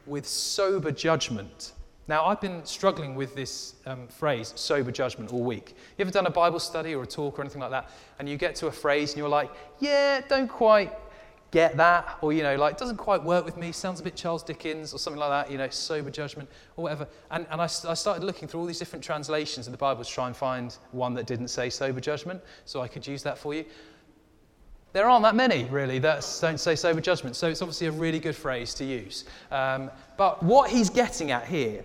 with 0.06 0.26
sober 0.26 0.92
judgment. 0.92 1.74
Now, 2.08 2.26
I've 2.26 2.40
been 2.40 2.66
struggling 2.66 3.16
with 3.16 3.36
this 3.36 3.76
um, 3.86 4.08
phrase, 4.08 4.54
sober 4.56 4.92
judgment, 4.92 5.34
all 5.34 5.44
week. 5.44 5.76
You 5.98 6.04
ever 6.04 6.12
done 6.12 6.26
a 6.26 6.32
Bible 6.32 6.60
study 6.60 6.96
or 6.96 7.04
a 7.04 7.08
talk 7.08 7.38
or 7.38 7.42
anything 7.42 7.60
like 7.60 7.72
that, 7.72 7.90
and 8.18 8.30
you 8.30 8.38
get 8.38 8.56
to 8.56 8.68
a 8.68 8.72
phrase 8.72 9.12
and 9.12 9.18
you're 9.18 9.28
like, 9.28 9.52
yeah, 9.80 10.22
don't 10.30 10.48
quite 10.48 10.94
get 11.52 11.78
that, 11.78 12.18
or, 12.22 12.34
you 12.34 12.44
know, 12.44 12.56
like, 12.56 12.78
doesn't 12.78 12.98
quite 12.98 13.24
work 13.24 13.46
with 13.46 13.58
me, 13.58 13.72
sounds 13.72 14.00
a 14.00 14.04
bit 14.04 14.16
Charles 14.16 14.44
Dickens 14.44 14.94
or 14.94 15.00
something 15.00 15.20
like 15.20 15.30
that, 15.30 15.52
you 15.52 15.58
know, 15.58 15.70
sober 15.70 16.10
judgment 16.10 16.50
or 16.76 16.84
whatever. 16.84 17.08
And, 17.32 17.48
and 17.50 17.62
I, 17.62 17.66
I 17.66 17.94
started 17.94 18.24
looking 18.24 18.48
through 18.48 18.60
all 18.60 18.66
these 18.66 18.80
different 18.80 19.04
translations 19.04 19.68
of 19.68 19.72
the 19.72 19.78
Bible 19.78 20.04
to 20.04 20.10
try 20.10 20.28
and 20.28 20.36
find 20.36 20.76
one 20.92 21.14
that 21.14 21.26
didn't 21.26 21.48
say 21.48 21.70
sober 21.70 22.02
judgment, 22.02 22.42
so 22.66 22.82
I 22.82 22.88
could 22.88 23.06
use 23.08 23.24
that 23.24 23.38
for 23.38 23.54
you. 23.54 23.66
There 24.94 25.08
aren't 25.10 25.24
that 25.24 25.36
many, 25.36 25.66
really, 25.66 26.00
that 26.00 26.28
don't 26.42 26.60
say 26.60 26.76
sober 26.76 27.02
judgment, 27.02 27.36
so 27.36 27.48
it's 27.48 27.62
obviously 27.62 27.88
a 27.88 27.92
really 27.92 28.20
good 28.20 28.36
phrase 28.36 28.74
to 28.76 28.86
use. 28.86 29.26
Um, 29.52 29.92
but 30.18 30.42
what 30.44 30.70
he's 30.70 30.90
getting 30.90 31.32
at 31.32 31.46
here 31.46 31.84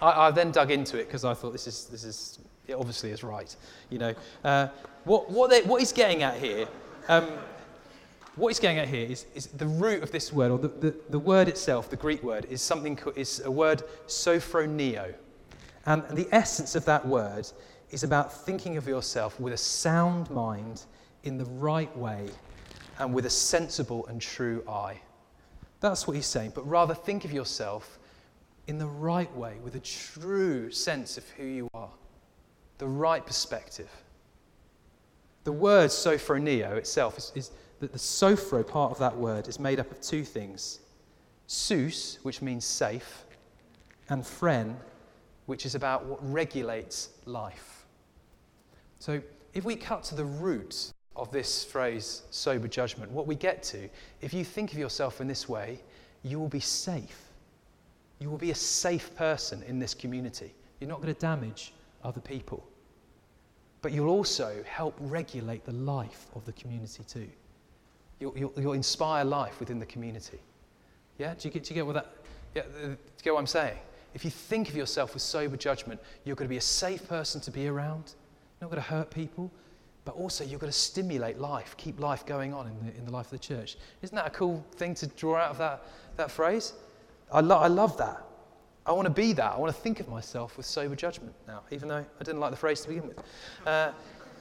I, 0.00 0.28
I 0.28 0.30
then 0.30 0.50
dug 0.50 0.70
into 0.70 0.98
it 0.98 1.06
because 1.06 1.24
I 1.24 1.34
thought 1.34 1.52
this 1.52 1.66
is, 1.66 1.86
this 1.86 2.04
is 2.04 2.38
it 2.66 2.74
obviously 2.74 3.10
is 3.10 3.22
right. 3.22 3.54
You 3.90 3.98
know, 3.98 4.14
uh, 4.44 4.68
what, 5.04 5.30
what, 5.30 5.50
they, 5.50 5.62
what 5.62 5.80
he's 5.80 5.92
getting 5.92 6.22
at 6.22 6.36
here, 6.38 6.68
um, 7.08 7.28
what 8.38 8.48
he's 8.48 8.60
getting 8.60 8.78
at 8.78 8.88
here 8.88 9.06
is, 9.06 9.26
is 9.34 9.46
the 9.46 9.66
root 9.66 10.02
of 10.02 10.12
this 10.12 10.32
word, 10.32 10.50
or 10.50 10.58
the, 10.58 10.68
the, 10.68 10.94
the 11.10 11.18
word 11.18 11.48
itself, 11.48 11.90
the 11.90 11.96
Greek 11.96 12.22
word, 12.22 12.46
is 12.48 12.62
something 12.62 12.98
is 13.16 13.40
a 13.40 13.50
word 13.50 13.82
sophroneo. 14.06 15.14
And 15.86 16.04
the 16.10 16.28
essence 16.32 16.74
of 16.74 16.84
that 16.84 17.06
word 17.06 17.48
is 17.90 18.04
about 18.04 18.32
thinking 18.32 18.76
of 18.76 18.86
yourself 18.86 19.40
with 19.40 19.52
a 19.52 19.58
sound 19.58 20.30
mind 20.30 20.84
in 21.24 21.38
the 21.38 21.44
right 21.44 21.94
way 21.96 22.28
and 22.98 23.14
with 23.14 23.26
a 23.26 23.30
sensible 23.30 24.06
and 24.06 24.20
true 24.20 24.62
eye. 24.68 25.00
That's 25.80 26.06
what 26.06 26.14
he's 26.14 26.26
saying. 26.26 26.52
But 26.54 26.68
rather 26.68 26.94
think 26.94 27.24
of 27.24 27.32
yourself 27.32 27.98
in 28.66 28.78
the 28.78 28.86
right 28.86 29.34
way, 29.34 29.56
with 29.62 29.76
a 29.76 29.80
true 29.80 30.70
sense 30.70 31.16
of 31.16 31.26
who 31.30 31.44
you 31.44 31.70
are, 31.72 31.90
the 32.76 32.86
right 32.86 33.24
perspective. 33.24 33.90
The 35.48 35.52
word 35.52 35.88
sophroneo 35.88 36.76
itself 36.76 37.16
is, 37.16 37.32
is 37.34 37.50
that 37.80 37.90
the 37.90 37.98
sophro 37.98 38.62
part 38.62 38.92
of 38.92 38.98
that 38.98 39.16
word 39.16 39.48
is 39.48 39.58
made 39.58 39.80
up 39.80 39.90
of 39.90 39.98
two 40.02 40.22
things 40.22 40.80
sous, 41.46 42.18
which 42.22 42.42
means 42.42 42.66
safe, 42.66 43.24
and 44.10 44.26
phren, 44.26 44.76
which 45.46 45.64
is 45.64 45.74
about 45.74 46.04
what 46.04 46.18
regulates 46.30 47.08
life. 47.24 47.86
So 48.98 49.22
if 49.54 49.64
we 49.64 49.74
cut 49.74 50.02
to 50.04 50.14
the 50.14 50.26
root 50.26 50.92
of 51.16 51.32
this 51.32 51.64
phrase, 51.64 52.24
sober 52.28 52.68
judgment, 52.68 53.10
what 53.10 53.26
we 53.26 53.34
get 53.34 53.62
to, 53.62 53.88
if 54.20 54.34
you 54.34 54.44
think 54.44 54.72
of 54.72 54.78
yourself 54.78 55.22
in 55.22 55.26
this 55.26 55.48
way, 55.48 55.80
you 56.22 56.38
will 56.38 56.50
be 56.50 56.60
safe. 56.60 57.22
You 58.18 58.28
will 58.28 58.36
be 58.36 58.50
a 58.50 58.54
safe 58.54 59.16
person 59.16 59.62
in 59.62 59.78
this 59.78 59.94
community. 59.94 60.52
You're 60.78 60.90
not 60.90 61.00
going 61.00 61.14
to 61.14 61.18
damage 61.18 61.72
other 62.04 62.20
people. 62.20 62.68
But 63.80 63.92
you'll 63.92 64.08
also 64.08 64.64
help 64.66 64.96
regulate 64.98 65.64
the 65.64 65.72
life 65.72 66.26
of 66.34 66.44
the 66.44 66.52
community 66.52 67.04
too. 67.06 67.28
You'll, 68.18 68.36
you'll, 68.36 68.52
you'll 68.56 68.72
inspire 68.72 69.24
life 69.24 69.60
within 69.60 69.78
the 69.78 69.86
community. 69.86 70.40
Yeah? 71.18 71.34
Do 71.38 71.46
you 71.46 71.52
get, 71.52 71.64
do 71.64 71.70
you 71.70 71.74
get 71.76 71.86
what 71.86 71.94
that, 71.94 72.12
yeah, 72.54 72.62
uh, 72.62 72.86
do 72.86 72.90
you 72.90 72.96
get 73.22 73.34
what 73.34 73.40
I'm 73.40 73.46
saying? 73.46 73.78
If 74.14 74.24
you 74.24 74.30
think 74.30 74.68
of 74.68 74.76
yourself 74.76 75.14
with 75.14 75.22
sober 75.22 75.56
judgment, 75.56 76.00
you're 76.24 76.34
going 76.34 76.48
to 76.48 76.52
be 76.52 76.56
a 76.56 76.60
safe 76.60 77.06
person 77.08 77.40
to 77.42 77.50
be 77.50 77.68
around. 77.68 78.14
You're 78.60 78.68
not 78.68 78.70
going 78.70 78.82
to 78.82 78.88
hurt 78.88 79.10
people, 79.10 79.50
but 80.04 80.16
also 80.16 80.42
you're 80.42 80.58
going 80.58 80.72
to 80.72 80.78
stimulate 80.78 81.38
life, 81.38 81.76
keep 81.76 82.00
life 82.00 82.26
going 82.26 82.52
on 82.52 82.66
in 82.66 82.86
the, 82.86 82.96
in 82.98 83.04
the 83.04 83.12
life 83.12 83.26
of 83.26 83.32
the 83.32 83.38
church. 83.38 83.76
Isn't 84.02 84.16
that 84.16 84.26
a 84.26 84.30
cool 84.30 84.64
thing 84.72 84.94
to 84.96 85.06
draw 85.06 85.36
out 85.36 85.50
of 85.50 85.58
that, 85.58 85.84
that 86.16 86.30
phrase? 86.30 86.72
I, 87.30 87.40
lo- 87.40 87.58
I 87.58 87.68
love 87.68 87.96
that. 87.98 88.24
I 88.88 88.92
want 88.92 89.04
to 89.04 89.12
be 89.12 89.34
that. 89.34 89.52
I 89.52 89.58
want 89.58 89.74
to 89.74 89.78
think 89.82 90.00
of 90.00 90.08
myself 90.08 90.56
with 90.56 90.64
sober 90.64 90.96
judgment 90.96 91.34
now, 91.46 91.60
even 91.70 91.88
though 91.88 92.06
I 92.20 92.24
didn't 92.24 92.40
like 92.40 92.52
the 92.52 92.56
phrase 92.56 92.80
to 92.80 92.88
begin 92.88 93.06
with. 93.06 93.22
Uh, 93.66 93.92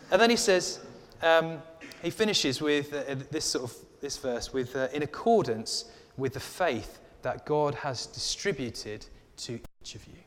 and 0.10 0.22
then 0.22 0.30
he 0.30 0.38
says, 0.38 0.80
um, 1.22 1.62
he 2.02 2.10
finishes 2.10 2.62
with 2.62 2.94
uh, 2.94 3.16
this 3.30 3.44
sort 3.44 3.66
of 3.66 3.76
this 4.00 4.16
verse 4.18 4.54
with 4.54 4.74
uh, 4.78 4.88
in 4.94 5.04
accordance 5.04 5.92
with 6.16 6.34
the 6.34 6.40
faith 6.40 7.00
that 7.24 7.46
God 7.46 7.76
has 7.76 8.06
distributed 8.06 9.06
to 9.38 9.60
each 9.82 9.96
of 9.96 10.08
you. 10.08 10.20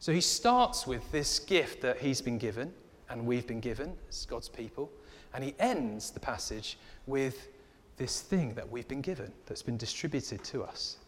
So 0.00 0.12
he 0.12 0.20
starts 0.20 0.86
with 0.86 1.10
this 1.10 1.38
gift 1.38 1.80
that 1.80 1.98
he's 1.98 2.20
been 2.20 2.36
given 2.36 2.74
and 3.08 3.24
we've 3.24 3.46
been 3.46 3.60
given 3.60 3.94
as 4.10 4.26
God's 4.26 4.50
people, 4.50 4.90
and 5.32 5.42
he 5.42 5.54
ends 5.58 6.10
the 6.10 6.20
passage 6.20 6.76
with 7.06 7.48
this 7.96 8.20
thing 8.20 8.52
that 8.54 8.70
we've 8.70 8.88
been 8.88 9.00
given 9.00 9.32
that's 9.46 9.62
been 9.62 9.78
distributed 9.78 10.44
to 10.44 10.62
us 10.62 10.98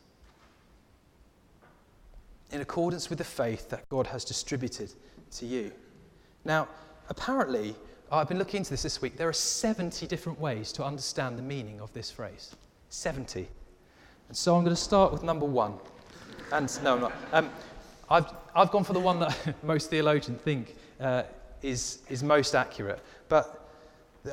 in 2.55 2.61
accordance 2.61 3.11
with 3.11 3.19
the 3.19 3.25
faith 3.25 3.69
that 3.69 3.89
God 3.89 4.07
has 4.07 4.25
distributed 4.25 4.93
to 5.33 5.45
you. 5.45 5.73
Now, 6.45 6.69
apparently, 7.09 7.75
I've 8.13 8.29
been 8.29 8.39
looking 8.39 8.59
into 8.59 8.71
this 8.71 8.85
this 8.85 9.03
week. 9.03 9.17
There 9.17 9.29
are 9.29 9.33
70 9.33 10.07
different 10.07 10.39
ways 10.39 10.71
to 10.73 10.85
understand 10.85 11.37
the 11.37 11.43
meaning 11.43 11.81
of 11.81 11.93
this 11.93 12.13
phrase. 12.13 12.55
70. 12.91 13.49
And 14.29 14.37
so 14.37 14.55
I'm 14.55 14.63
going 14.63 14.75
to 14.75 14.81
start 14.81 15.13
with 15.13 15.25
number 15.25 15.45
one. 15.45 15.75
And 16.53 16.71
no, 16.85 16.95
I'm 16.95 17.01
not. 17.01 17.13
Um, 17.33 17.51
I've, 18.09 18.27
I've 18.55 18.71
gone 18.71 18.85
for 18.85 18.93
the 18.93 19.01
one 19.01 19.19
that 19.19 19.57
most 19.65 19.91
theologians 19.91 20.41
think 20.43 20.77
uh, 21.01 21.25
is, 21.61 21.99
is 22.09 22.23
most 22.23 22.55
accurate. 22.55 23.01
But 23.29 23.69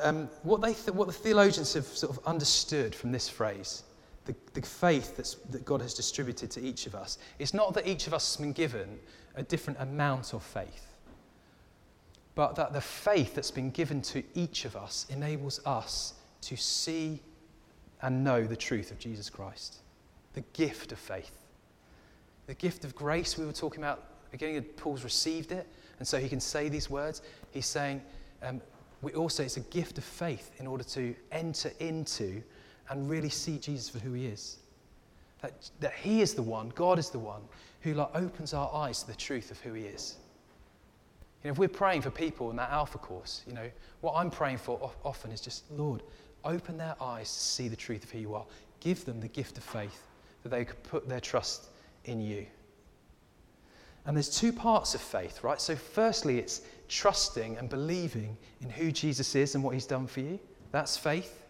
um, 0.00 0.28
what, 0.44 0.60
they 0.60 0.74
th- 0.74 0.90
what 0.90 1.08
the 1.08 1.12
theologians 1.12 1.74
have 1.74 1.86
sort 1.86 2.16
of 2.16 2.24
understood 2.24 2.94
from 2.94 3.10
this 3.10 3.28
phrase 3.28 3.82
the, 4.24 4.34
the 4.54 4.62
faith 4.62 5.16
that's, 5.16 5.34
that 5.50 5.64
God 5.64 5.82
has 5.82 5.94
distributed 5.94 6.50
to 6.52 6.60
each 6.60 6.86
of 6.86 6.94
us. 6.94 7.18
It's 7.38 7.54
not 7.54 7.74
that 7.74 7.86
each 7.86 8.06
of 8.06 8.14
us 8.14 8.34
has 8.34 8.40
been 8.40 8.52
given 8.52 8.98
a 9.34 9.42
different 9.42 9.80
amount 9.80 10.32
of 10.32 10.42
faith, 10.42 10.86
but 12.34 12.54
that 12.56 12.72
the 12.72 12.80
faith 12.80 13.34
that's 13.34 13.50
been 13.50 13.70
given 13.70 14.00
to 14.02 14.22
each 14.34 14.64
of 14.64 14.76
us 14.76 15.06
enables 15.10 15.60
us 15.66 16.14
to 16.42 16.56
see 16.56 17.20
and 18.02 18.24
know 18.24 18.44
the 18.44 18.56
truth 18.56 18.90
of 18.90 18.98
Jesus 18.98 19.30
Christ. 19.30 19.78
The 20.34 20.44
gift 20.52 20.92
of 20.92 20.98
faith. 20.98 21.38
The 22.46 22.54
gift 22.54 22.84
of 22.84 22.94
grace 22.94 23.38
we 23.38 23.46
were 23.46 23.52
talking 23.52 23.82
about, 23.82 24.04
again, 24.32 24.62
Paul's 24.76 25.04
received 25.04 25.52
it, 25.52 25.66
and 25.98 26.06
so 26.06 26.18
he 26.18 26.28
can 26.28 26.40
say 26.40 26.68
these 26.68 26.90
words. 26.90 27.22
He's 27.52 27.66
saying, 27.66 28.02
um, 28.42 28.60
we 29.02 29.12
also, 29.12 29.42
it's 29.42 29.56
a 29.56 29.60
gift 29.60 29.98
of 29.98 30.04
faith 30.04 30.50
in 30.58 30.66
order 30.66 30.84
to 30.84 31.14
enter 31.30 31.72
into 31.80 32.42
and 32.88 33.08
really 33.08 33.28
see 33.28 33.58
Jesus 33.58 33.88
for 33.88 33.98
who 33.98 34.12
he 34.12 34.26
is. 34.26 34.58
That, 35.40 35.70
that 35.80 35.94
he 35.94 36.20
is 36.20 36.34
the 36.34 36.42
one, 36.42 36.70
God 36.74 36.98
is 36.98 37.10
the 37.10 37.18
one, 37.18 37.42
who 37.80 37.94
like, 37.94 38.10
opens 38.14 38.54
our 38.54 38.72
eyes 38.72 39.02
to 39.02 39.08
the 39.08 39.16
truth 39.16 39.50
of 39.50 39.60
who 39.60 39.72
he 39.72 39.84
is. 39.84 40.16
You 41.42 41.48
know, 41.48 41.52
if 41.52 41.58
we're 41.58 41.68
praying 41.68 42.02
for 42.02 42.10
people 42.10 42.50
in 42.50 42.56
that 42.56 42.70
Alpha 42.70 42.98
course, 42.98 43.42
you 43.46 43.52
know, 43.52 43.68
what 44.00 44.14
I'm 44.14 44.30
praying 44.30 44.58
for 44.58 44.92
often 45.04 45.32
is 45.32 45.40
just, 45.40 45.64
Lord, 45.72 46.02
open 46.44 46.76
their 46.76 46.94
eyes 47.00 47.32
to 47.32 47.40
see 47.40 47.68
the 47.68 47.76
truth 47.76 48.04
of 48.04 48.10
who 48.10 48.18
you 48.18 48.34
are. 48.34 48.44
Give 48.80 49.04
them 49.04 49.20
the 49.20 49.28
gift 49.28 49.58
of 49.58 49.64
faith 49.64 50.06
that 50.42 50.50
they 50.50 50.64
could 50.64 50.82
put 50.84 51.08
their 51.08 51.20
trust 51.20 51.66
in 52.04 52.20
you. 52.20 52.46
And 54.06 54.16
there's 54.16 54.28
two 54.28 54.52
parts 54.52 54.94
of 54.94 55.00
faith, 55.00 55.44
right? 55.44 55.60
So, 55.60 55.76
firstly, 55.76 56.38
it's 56.38 56.62
trusting 56.88 57.56
and 57.56 57.68
believing 57.68 58.36
in 58.60 58.68
who 58.68 58.90
Jesus 58.90 59.34
is 59.34 59.54
and 59.54 59.62
what 59.62 59.74
he's 59.74 59.86
done 59.86 60.06
for 60.06 60.20
you. 60.20 60.40
That's 60.72 60.96
faith 60.96 61.41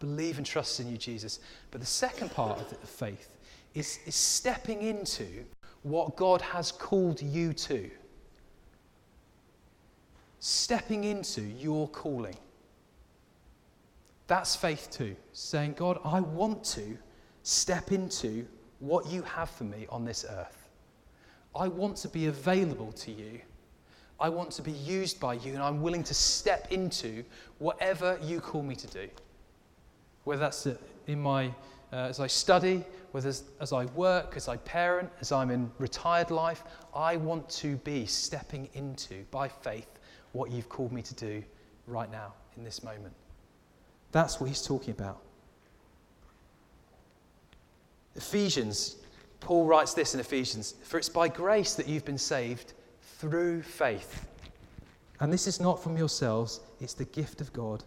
believe 0.00 0.38
and 0.38 0.46
trust 0.46 0.80
in 0.80 0.90
you, 0.90 0.96
Jesus. 0.96 1.38
But 1.70 1.80
the 1.80 1.86
second 1.86 2.32
part 2.32 2.58
of 2.58 2.76
faith 2.88 3.28
is, 3.74 4.00
is 4.06 4.16
stepping 4.16 4.82
into 4.82 5.44
what 5.82 6.16
God 6.16 6.40
has 6.40 6.72
called 6.72 7.22
you 7.22 7.52
to. 7.52 7.88
Stepping 10.40 11.04
into 11.04 11.42
your 11.42 11.86
calling. 11.88 12.36
That's 14.26 14.56
faith 14.56 14.88
too. 14.90 15.14
Saying, 15.32 15.74
God, 15.74 16.00
I 16.04 16.20
want 16.20 16.64
to 16.64 16.96
step 17.42 17.92
into 17.92 18.46
what 18.78 19.06
you 19.06 19.22
have 19.22 19.50
for 19.50 19.64
me 19.64 19.86
on 19.90 20.04
this 20.04 20.24
earth. 20.28 20.68
I 21.54 21.68
want 21.68 21.96
to 21.98 22.08
be 22.08 22.26
available 22.26 22.92
to 22.92 23.10
you. 23.10 23.40
I 24.18 24.28
want 24.28 24.50
to 24.52 24.62
be 24.62 24.72
used 24.72 25.18
by 25.18 25.34
you, 25.34 25.54
and 25.54 25.62
I'm 25.62 25.82
willing 25.82 26.04
to 26.04 26.14
step 26.14 26.70
into 26.70 27.24
whatever 27.58 28.18
you 28.22 28.40
call 28.40 28.62
me 28.62 28.74
to 28.76 28.86
do 28.86 29.08
whether 30.24 30.40
that's 30.40 30.66
in 31.06 31.20
my, 31.20 31.46
uh, 31.92 32.08
as 32.08 32.20
I 32.20 32.26
study, 32.26 32.84
whether 33.12 33.28
as, 33.28 33.44
as 33.60 33.72
I 33.72 33.86
work, 33.86 34.34
as 34.36 34.48
I 34.48 34.56
parent, 34.58 35.10
as 35.20 35.32
I'm 35.32 35.50
in 35.50 35.70
retired 35.78 36.30
life, 36.30 36.62
I 36.94 37.16
want 37.16 37.48
to 37.50 37.76
be 37.76 38.06
stepping 38.06 38.68
into, 38.74 39.24
by 39.30 39.48
faith, 39.48 39.98
what 40.32 40.50
you've 40.50 40.68
called 40.68 40.92
me 40.92 41.02
to 41.02 41.14
do 41.14 41.42
right 41.86 42.10
now, 42.10 42.34
in 42.56 42.64
this 42.64 42.82
moment. 42.82 43.14
That's 44.12 44.40
what 44.40 44.48
he's 44.48 44.62
talking 44.62 44.92
about. 44.92 45.20
Ephesians, 48.16 48.96
Paul 49.40 49.66
writes 49.66 49.94
this 49.94 50.14
in 50.14 50.20
Ephesians 50.20 50.74
For 50.82 50.98
it's 50.98 51.08
by 51.08 51.28
grace 51.28 51.74
that 51.74 51.88
you've 51.88 52.04
been 52.04 52.18
saved 52.18 52.74
through 53.02 53.62
faith. 53.62 54.26
And 55.20 55.32
this 55.32 55.46
is 55.46 55.60
not 55.60 55.82
from 55.82 55.96
yourselves, 55.96 56.60
it's 56.80 56.94
the 56.94 57.04
gift 57.06 57.40
of 57.40 57.52
God, 57.52 57.84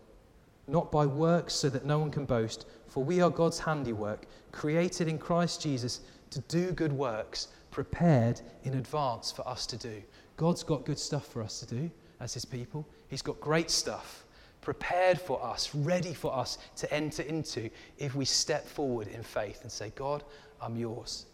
not 0.67 0.91
by 0.91 1.05
works 1.05 1.53
so 1.53 1.69
that 1.69 1.85
no 1.85 1.99
one 1.99 2.11
can 2.11 2.25
boast. 2.25 2.65
For 2.87 3.03
we 3.03 3.21
are 3.21 3.29
God's 3.29 3.59
handiwork, 3.59 4.27
created 4.51 5.07
in 5.07 5.17
Christ 5.17 5.61
Jesus 5.61 6.01
to 6.29 6.39
do 6.41 6.71
good 6.71 6.93
works, 6.93 7.49
prepared 7.71 8.41
in 8.63 8.75
advance 8.75 9.31
for 9.31 9.47
us 9.47 9.65
to 9.67 9.77
do. 9.77 10.01
God's 10.37 10.63
got 10.63 10.85
good 10.85 10.99
stuff 10.99 11.27
for 11.27 11.41
us 11.41 11.59
to 11.59 11.65
do 11.65 11.91
as 12.19 12.33
His 12.33 12.45
people. 12.45 12.87
He's 13.07 13.21
got 13.21 13.39
great 13.39 13.69
stuff 13.69 14.25
prepared 14.63 15.19
for 15.19 15.43
us, 15.43 15.75
ready 15.75 16.13
for 16.13 16.33
us 16.33 16.57
to 16.77 16.91
enter 16.91 17.21
into 17.23 17.69
if 17.97 18.15
we 18.15 18.25
step 18.25 18.65
forward 18.65 19.07
in 19.09 19.21
faith 19.21 19.61
and 19.61 19.71
say, 19.71 19.91
God, 19.95 20.23
I'm 20.61 20.77
yours. 20.77 21.25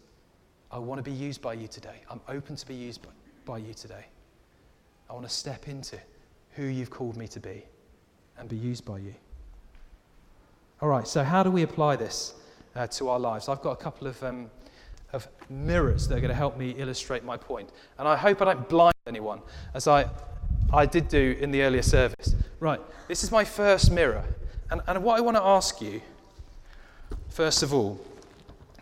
I 0.70 0.78
want 0.78 0.98
to 0.98 1.08
be 1.08 1.16
used 1.16 1.40
by 1.40 1.54
you 1.54 1.68
today. 1.68 2.02
I'm 2.10 2.20
open 2.28 2.56
to 2.56 2.66
be 2.66 2.74
used 2.74 3.06
by, 3.44 3.58
you 3.58 3.74
today. 3.74 4.06
I 5.08 5.12
want 5.12 5.26
to 5.26 5.34
step 5.34 5.66
into 5.66 5.98
who 6.50 6.64
you've 6.64 6.90
called 6.90 7.16
me 7.16 7.26
to 7.28 7.40
be 7.40 7.64
and 8.38 8.48
be 8.48 8.56
used 8.56 8.84
by 8.84 8.98
you. 8.98 9.14
All 10.80 10.88
right, 10.88 11.06
so 11.06 11.22
how 11.22 11.42
do 11.42 11.50
we 11.50 11.62
apply 11.62 11.96
this 11.96 12.34
uh, 12.74 12.86
to 12.86 13.08
our 13.10 13.18
lives? 13.18 13.48
I've 13.48 13.60
got 13.60 13.72
a 13.72 13.76
couple 13.76 14.06
of, 14.06 14.22
um, 14.22 14.50
of 15.12 15.28
mirrors 15.50 16.08
that 16.08 16.16
are 16.16 16.20
going 16.20 16.30
to 16.30 16.34
help 16.34 16.56
me 16.56 16.70
illustrate 16.70 17.22
my 17.22 17.36
point. 17.36 17.70
And 17.98 18.08
I 18.08 18.16
hope 18.16 18.40
I 18.40 18.46
don't 18.46 18.68
blind 18.68 18.94
anyone, 19.06 19.40
as 19.74 19.86
I, 19.86 20.08
I 20.72 20.86
did 20.86 21.08
do 21.08 21.36
in 21.38 21.50
the 21.50 21.62
earlier 21.62 21.82
service. 21.82 22.34
Right, 22.60 22.80
this 23.08 23.22
is 23.22 23.30
my 23.30 23.44
first 23.44 23.90
mirror. 23.90 24.24
And, 24.70 24.80
and 24.86 25.02
what 25.02 25.18
I 25.18 25.20
want 25.20 25.36
to 25.36 25.42
ask 25.42 25.82
you, 25.82 26.00
first 27.28 27.62
of 27.62 27.74
all, 27.74 28.00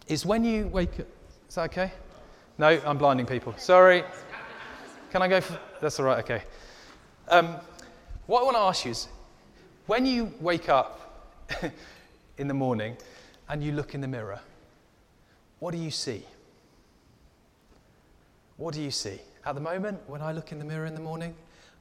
is 0.07 0.25
when 0.25 0.45
you 0.45 0.69
wake 0.69 1.01
up. 1.01 1.07
Is 1.49 1.55
that 1.57 1.71
okay? 1.71 1.93
No, 2.59 2.81
I'm 2.85 2.99
blinding 2.99 3.27
people. 3.27 3.55
Sorry. 3.57 4.05
Can 5.11 5.23
I 5.23 5.29
go 5.29 5.41
for. 5.41 5.59
That's 5.81 5.99
all 5.99 6.07
right, 6.07 6.19
okay. 6.25 6.43
Um, 7.29 7.57
what 8.27 8.41
I 8.41 8.45
want 8.45 8.57
to 8.57 8.61
ask 8.61 8.85
you 8.85 8.91
is 8.91 9.09
when 9.89 10.05
you 10.05 10.31
wake 10.41 10.69
up 10.69 11.35
in 12.37 12.47
the 12.47 12.55
morning 12.55 12.95
and 13.49 13.65
you 13.65 13.73
look 13.73 13.95
in 13.95 14.03
the 14.03 14.07
mirror, 14.07 14.39
what 15.61 15.73
do 15.73 15.79
you 15.79 15.91
see? 15.91 16.23
What 18.59 18.75
do 18.75 18.83
you 18.83 18.91
see? 18.91 19.19
At 19.47 19.55
the 19.55 19.63
moment, 19.63 19.99
when 20.07 20.21
I 20.21 20.33
look 20.33 20.53
in 20.53 20.59
the 20.59 20.65
mirror 20.65 20.85
in 20.85 20.95
the 20.95 21.01
morning, 21.01 21.35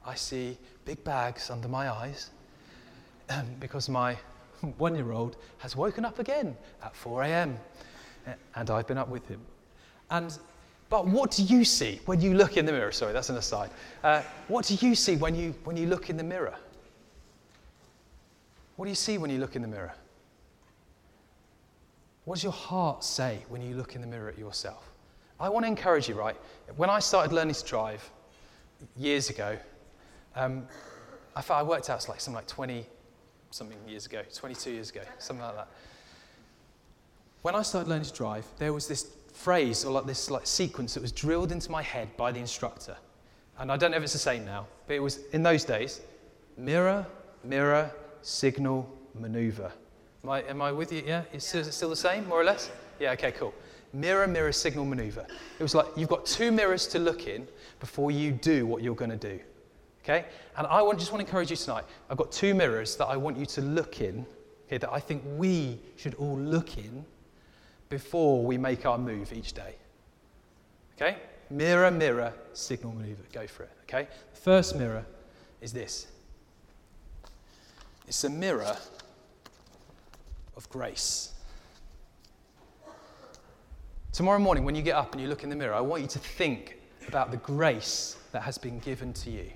I 0.06 0.16
see 0.16 0.58
big 0.86 1.04
bags 1.04 1.50
under 1.50 1.68
my 1.68 1.90
eyes 1.92 2.30
um, 3.30 3.46
because 3.60 3.90
my 3.90 4.18
one 4.78 4.96
year 4.96 5.12
old 5.12 5.36
has 5.58 5.76
woken 5.76 6.06
up 6.06 6.18
again 6.18 6.56
at 6.82 6.96
4 6.96 7.24
a.m. 7.24 7.60
and 8.56 8.70
I've 8.70 8.88
been 8.88 8.98
up 8.98 9.10
with 9.10 9.28
him. 9.28 9.42
And, 10.12 10.38
but 10.90 11.06
what 11.08 11.32
do 11.32 11.44
you 11.44 11.66
see 11.66 12.00
when 12.06 12.22
you 12.22 12.36
look 12.36 12.56
in 12.56 12.66
the 12.66 12.72
mirror? 12.72 12.94
Sorry, 12.94 13.12
that's 13.12 13.30
an 13.30 13.36
aside. 13.36 13.70
Uh, 14.02 14.22
what 14.48 14.64
do 14.66 14.76
you 14.76 14.96
see 14.96 15.18
when 15.18 15.36
you, 15.36 15.54
when 15.66 15.76
you 15.76 15.88
look 15.88 16.10
in 16.10 16.16
the 16.16 16.24
mirror? 16.24 16.56
What 18.78 18.86
do 18.86 18.92
you 18.92 18.96
see 18.96 19.18
when 19.18 19.30
you 19.30 19.40
look 19.40 19.56
in 19.56 19.62
the 19.62 19.68
mirror? 19.68 19.94
What 22.24 22.36
does 22.36 22.44
your 22.44 22.54
heart 22.54 23.04
say 23.04 23.40
when 23.50 23.62
you 23.62 23.76
look 23.76 23.96
in 23.96 24.02
the 24.02 24.08
mirror 24.08 24.30
at 24.30 24.38
yourself? 24.38 24.90
I 25.40 25.50
want 25.50 25.66
to 25.66 25.68
encourage 25.68 26.08
you, 26.08 26.16
right? 26.16 26.36
When 26.76 26.90
I 26.90 27.00
started 27.00 27.34
learning 27.34 27.56
to 27.56 27.66
drive 27.66 28.10
years 28.96 29.30
ago, 29.30 29.58
um, 30.36 30.68
I, 31.36 31.44
I 31.50 31.64
worked 31.64 31.90
out 31.90 31.98
it's 31.98 32.08
like 32.08 32.22
something 32.22 32.36
like 32.36 32.48
20 32.48 32.86
something 33.50 33.78
years 33.88 34.06
ago, 34.06 34.22
22 34.34 34.72
years 34.72 34.90
ago, 34.90 35.02
something 35.20 35.44
like 35.44 35.56
that. 35.56 35.68
When 37.42 37.56
I 37.56 37.62
started 37.62 37.90
learning 37.90 38.06
to 38.06 38.14
drive, 38.14 38.46
there 38.58 38.74
was 38.74 38.88
this 38.88 39.10
phrase 39.34 39.86
or 39.86 39.92
like 39.92 40.06
this 40.06 40.30
like 40.30 40.46
sequence 40.46 40.94
that 40.94 41.02
was 41.02 41.12
drilled 41.12 41.52
into 41.52 41.72
my 41.72 41.82
head 41.82 42.16
by 42.18 42.32
the 42.32 42.40
instructor. 42.40 42.98
And 43.58 43.72
I 43.72 43.78
don't 43.78 43.92
know 43.92 43.98
if 43.98 44.04
it's 44.04 44.14
the 44.14 44.20
same 44.20 44.46
now, 44.46 44.68
but 44.86 44.96
it 44.96 45.00
was 45.00 45.20
in 45.32 45.42
those 45.42 45.64
days 45.64 46.02
mirror, 46.58 47.06
mirror, 47.44 47.92
signal, 48.22 48.92
maneuver. 49.14 49.72
Am 50.24 50.30
I, 50.30 50.42
am 50.44 50.62
I 50.62 50.72
with 50.72 50.92
you? 50.92 51.04
Yeah? 51.06 51.24
Is 51.34 51.54
it 51.54 51.72
still 51.72 51.90
the 51.90 51.96
same, 51.96 52.28
more 52.28 52.42
or 52.42 52.44
less? 52.44 52.70
Yeah, 53.00 53.12
okay, 53.12 53.32
cool. 53.32 53.54
Mirror, 53.94 54.28
mirror, 54.28 54.52
signal, 54.52 54.86
maneuver. 54.86 55.26
It 55.60 55.64
was 55.64 55.74
like 55.74 55.88
you've 55.96 56.10
got 56.10 56.26
two 56.26 56.52
mirrors 56.52 56.88
to 56.88 57.00
look 57.00 57.28
in 57.28 57.48
before 57.80 58.12
you 58.12 58.32
do 58.32 58.66
what 58.66 58.84
you're 58.84 58.96
going 58.96 59.12
to 59.12 59.18
do. 59.18 59.40
Okay? 60.04 60.26
And 60.58 60.68
I 60.68 60.82
want, 60.82 61.00
just 61.00 61.12
want 61.12 61.22
to 61.22 61.28
encourage 61.28 61.52
you 61.52 61.58
tonight. 61.58 61.86
I've 62.10 62.18
got 62.18 62.32
two 62.32 62.54
mirrors 62.54 62.96
that 62.98 63.06
I 63.06 63.18
want 63.18 63.38
you 63.38 63.46
to 63.46 63.62
look 63.62 64.02
in, 64.02 64.26
okay, 64.68 64.78
that 64.78 64.92
I 64.92 65.00
think 65.00 65.24
we 65.38 65.80
should 65.96 66.16
all 66.16 66.38
look 66.38 66.78
in 66.78 67.06
before 67.90 68.44
we 68.44 68.58
make 68.58 68.86
our 68.86 68.98
move 68.98 69.32
each 69.34 69.54
day. 69.54 69.76
Okay? 70.96 71.18
Mirror, 71.50 71.92
mirror, 71.92 72.34
signal 72.54 72.94
maneuver. 72.94 73.24
Go 73.32 73.48
for 73.48 73.64
it. 73.64 73.72
Okay? 73.84 74.08
The 74.34 74.40
first 74.40 74.76
mirror 74.76 75.06
is 75.62 75.72
this 75.72 76.08
it's 78.08 78.24
a 78.24 78.30
mirror 78.30 78.76
of 80.56 80.70
grace. 80.70 81.34
Tomorrow 84.12 84.40
morning, 84.40 84.64
when 84.64 84.74
you 84.74 84.82
get 84.82 84.96
up 84.96 85.12
and 85.12 85.22
you 85.22 85.28
look 85.28 85.44
in 85.44 85.50
the 85.50 85.56
mirror, 85.56 85.76
I 85.76 85.82
want 85.82 86.02
you 86.02 86.08
to 86.08 86.20
think 86.20 86.78
about 87.08 87.32
the 87.32 87.38
grace 87.38 88.18
that 88.32 88.42
has 88.42 88.58
been 88.58 88.80
given 88.80 89.14
to 89.14 89.30
you. 89.30 89.52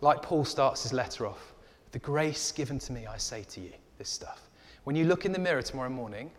Like 0.00 0.20
Paul 0.22 0.44
starts 0.44 0.82
his 0.82 0.92
letter 0.92 1.26
off 1.26 1.52
the 1.92 1.98
grace 1.98 2.50
given 2.52 2.78
to 2.80 2.92
me, 2.92 3.06
I 3.06 3.18
say 3.18 3.44
to 3.44 3.60
you, 3.60 3.70
this 3.98 4.08
stuff. 4.08 4.48
When 4.84 4.96
you 4.96 5.04
look 5.04 5.26
in 5.26 5.32
the 5.32 5.38
mirror 5.38 5.62
tomorrow 5.62 5.90
morning, 5.90 6.30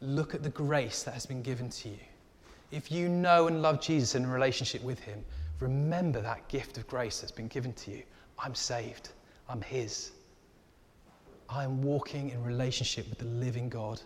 look 0.00 0.34
at 0.34 0.42
the 0.42 0.50
grace 0.50 1.02
that 1.02 1.14
has 1.14 1.24
been 1.24 1.42
given 1.42 1.70
to 1.70 1.88
you. 1.88 1.98
If 2.70 2.92
you 2.92 3.08
know 3.08 3.48
and 3.48 3.62
love 3.62 3.80
Jesus 3.80 4.14
in 4.14 4.26
a 4.26 4.28
relationship 4.28 4.82
with 4.82 5.00
him, 5.00 5.24
remember 5.60 6.20
that 6.20 6.46
gift 6.48 6.76
of 6.76 6.86
grace 6.86 7.20
that's 7.20 7.32
been 7.32 7.48
given 7.48 7.72
to 7.72 7.90
you. 7.90 8.02
I'm 8.38 8.54
saved, 8.54 9.08
I'm 9.48 9.60
his. 9.62 10.12
I 11.48 11.64
am 11.64 11.82
walking 11.82 12.30
in 12.30 12.42
relationship 12.42 13.08
with 13.08 13.18
the 13.18 13.26
living 13.26 13.68
God 13.68 14.00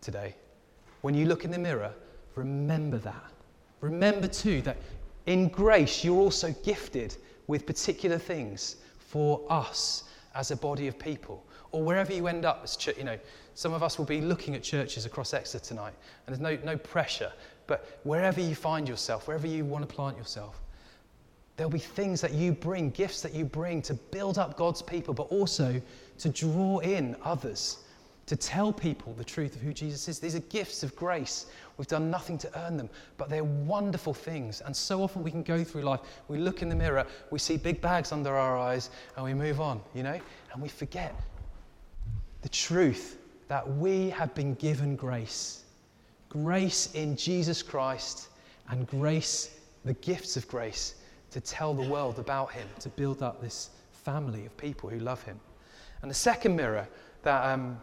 today. 0.00 0.34
When 1.00 1.14
you 1.14 1.26
look 1.26 1.44
in 1.44 1.50
the 1.50 1.58
mirror, 1.58 1.92
remember 2.34 2.98
that. 2.98 3.32
Remember 3.80 4.28
too 4.28 4.60
that 4.62 4.76
in 5.26 5.48
grace 5.48 6.04
you're 6.04 6.20
also 6.20 6.54
gifted 6.64 7.16
with 7.46 7.66
particular 7.66 8.18
things 8.18 8.76
for 8.98 9.44
us 9.48 10.04
as 10.34 10.50
a 10.50 10.56
body 10.56 10.86
of 10.86 10.98
people, 10.98 11.44
or 11.72 11.82
wherever 11.82 12.12
you 12.12 12.26
end 12.26 12.44
up 12.44 12.60
as 12.62 12.76
church. 12.76 12.98
You 12.98 13.04
know, 13.04 13.18
some 13.54 13.72
of 13.72 13.82
us 13.82 13.98
will 13.98 14.04
be 14.04 14.20
looking 14.20 14.54
at 14.54 14.62
churches 14.62 15.06
across 15.06 15.32
Exeter 15.34 15.64
tonight, 15.64 15.94
and 16.26 16.36
there's 16.36 16.40
no, 16.40 16.58
no 16.64 16.76
pressure. 16.76 17.32
But 17.66 17.98
wherever 18.04 18.40
you 18.40 18.54
find 18.54 18.88
yourself, 18.88 19.26
wherever 19.26 19.46
you 19.46 19.64
want 19.64 19.88
to 19.88 19.94
plant 19.94 20.16
yourself, 20.16 20.60
there'll 21.58 21.70
be 21.70 21.78
things 21.78 22.22
that 22.22 22.32
you 22.32 22.52
bring, 22.52 22.88
gifts 22.90 23.20
that 23.20 23.34
you 23.34 23.44
bring 23.44 23.82
to 23.82 23.92
build 23.92 24.38
up 24.38 24.56
God's 24.56 24.80
people, 24.80 25.12
but 25.12 25.24
also 25.24 25.78
to 26.18 26.28
draw 26.30 26.78
in 26.78 27.14
others, 27.22 27.80
to 28.24 28.36
tell 28.36 28.72
people 28.72 29.12
the 29.12 29.24
truth 29.24 29.54
of 29.54 29.60
who 29.60 29.74
Jesus 29.74 30.08
is. 30.08 30.18
These 30.18 30.34
are 30.34 30.40
gifts 30.40 30.82
of 30.82 30.96
grace 30.96 31.44
We've 31.78 31.86
done 31.86 32.10
nothing 32.10 32.38
to 32.38 32.66
earn 32.66 32.76
them, 32.76 32.90
but 33.16 33.30
they're 33.30 33.44
wonderful 33.44 34.12
things. 34.12 34.60
And 34.60 34.76
so 34.76 35.00
often 35.00 35.22
we 35.22 35.30
can 35.30 35.44
go 35.44 35.62
through 35.62 35.82
life, 35.82 36.00
we 36.26 36.36
look 36.36 36.60
in 36.60 36.68
the 36.68 36.74
mirror, 36.74 37.06
we 37.30 37.38
see 37.38 37.56
big 37.56 37.80
bags 37.80 38.10
under 38.10 38.36
our 38.36 38.58
eyes, 38.58 38.90
and 39.16 39.24
we 39.24 39.32
move 39.32 39.60
on, 39.60 39.80
you 39.94 40.02
know? 40.02 40.20
And 40.52 40.60
we 40.60 40.68
forget 40.68 41.14
the 42.42 42.48
truth 42.48 43.18
that 43.46 43.66
we 43.76 44.10
have 44.10 44.34
been 44.34 44.54
given 44.54 44.94
grace 44.96 45.64
grace 46.30 46.92
in 46.92 47.16
Jesus 47.16 47.62
Christ, 47.62 48.28
and 48.68 48.86
grace, 48.86 49.56
the 49.86 49.94
gifts 49.94 50.36
of 50.36 50.46
grace, 50.46 50.96
to 51.30 51.40
tell 51.40 51.74
the 51.74 51.88
world 51.88 52.18
about 52.18 52.52
Him, 52.52 52.66
to 52.80 52.88
build 52.88 53.22
up 53.22 53.40
this 53.40 53.70
family 53.92 54.46
of 54.46 54.56
people 54.56 54.88
who 54.88 54.98
love 54.98 55.22
Him. 55.22 55.38
And 56.02 56.10
the 56.10 56.14
second 56.14 56.56
mirror 56.56 56.88
that, 57.22 57.44
um, 57.52 57.78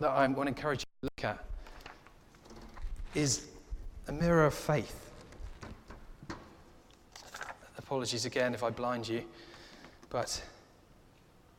that 0.00 0.10
I 0.10 0.26
want 0.28 0.46
to 0.46 0.48
encourage 0.48 0.80
you 0.80 1.08
to 1.08 1.12
look 1.14 1.24
at 1.24 1.44
is 3.14 3.46
a 4.08 4.12
mirror 4.12 4.46
of 4.46 4.54
faith. 4.54 5.10
Apologies 7.78 8.24
again 8.24 8.54
if 8.54 8.62
I 8.62 8.70
blind 8.70 9.06
you, 9.06 9.22
but 10.08 10.42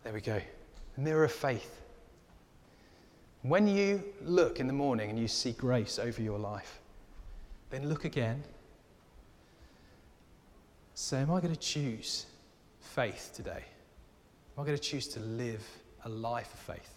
there 0.04 0.13
we 0.13 0.21
go. 0.21 0.41
A 0.97 0.99
mirror 0.99 1.26
of 1.26 1.32
faith. 1.32 1.82
When 3.43 3.67
you 3.67 4.04
look 4.23 4.60
in 4.60 4.67
the 4.67 4.73
morning 4.73 5.10
and 5.10 5.19
you 5.19 5.28
see 5.28 5.52
grace 5.52 5.99
over 5.99 6.21
your 6.21 6.39
life, 6.39 6.80
then 7.69 7.89
look 7.89 8.06
again. 8.06 8.43
Say, 10.93 11.21
Am 11.21 11.32
I 11.32 11.39
going 11.39 11.53
to 11.53 11.60
choose 11.60 12.25
faith 12.79 13.32
today? 13.36 13.63
Am 14.58 14.63
I 14.63 14.65
going 14.65 14.77
to 14.77 14.84
choose 14.84 15.08
to 15.10 15.19
live 15.19 15.65
a 16.06 16.10
life 16.10 16.53
of 16.53 16.60
faith 16.60 16.89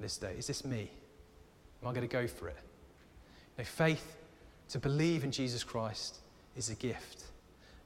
this 0.00 0.16
day? 0.16 0.34
Is 0.36 0.46
this 0.46 0.64
me? 0.64 0.90
Am 1.82 1.88
I 1.88 1.92
going 1.92 2.06
to 2.06 2.12
go 2.12 2.26
for 2.26 2.48
it? 2.48 2.58
Now, 3.56 3.64
faith 3.64 4.16
to 4.70 4.78
believe 4.78 5.24
in 5.24 5.30
Jesus 5.30 5.62
Christ 5.62 6.18
is 6.56 6.70
a 6.70 6.74
gift. 6.74 7.24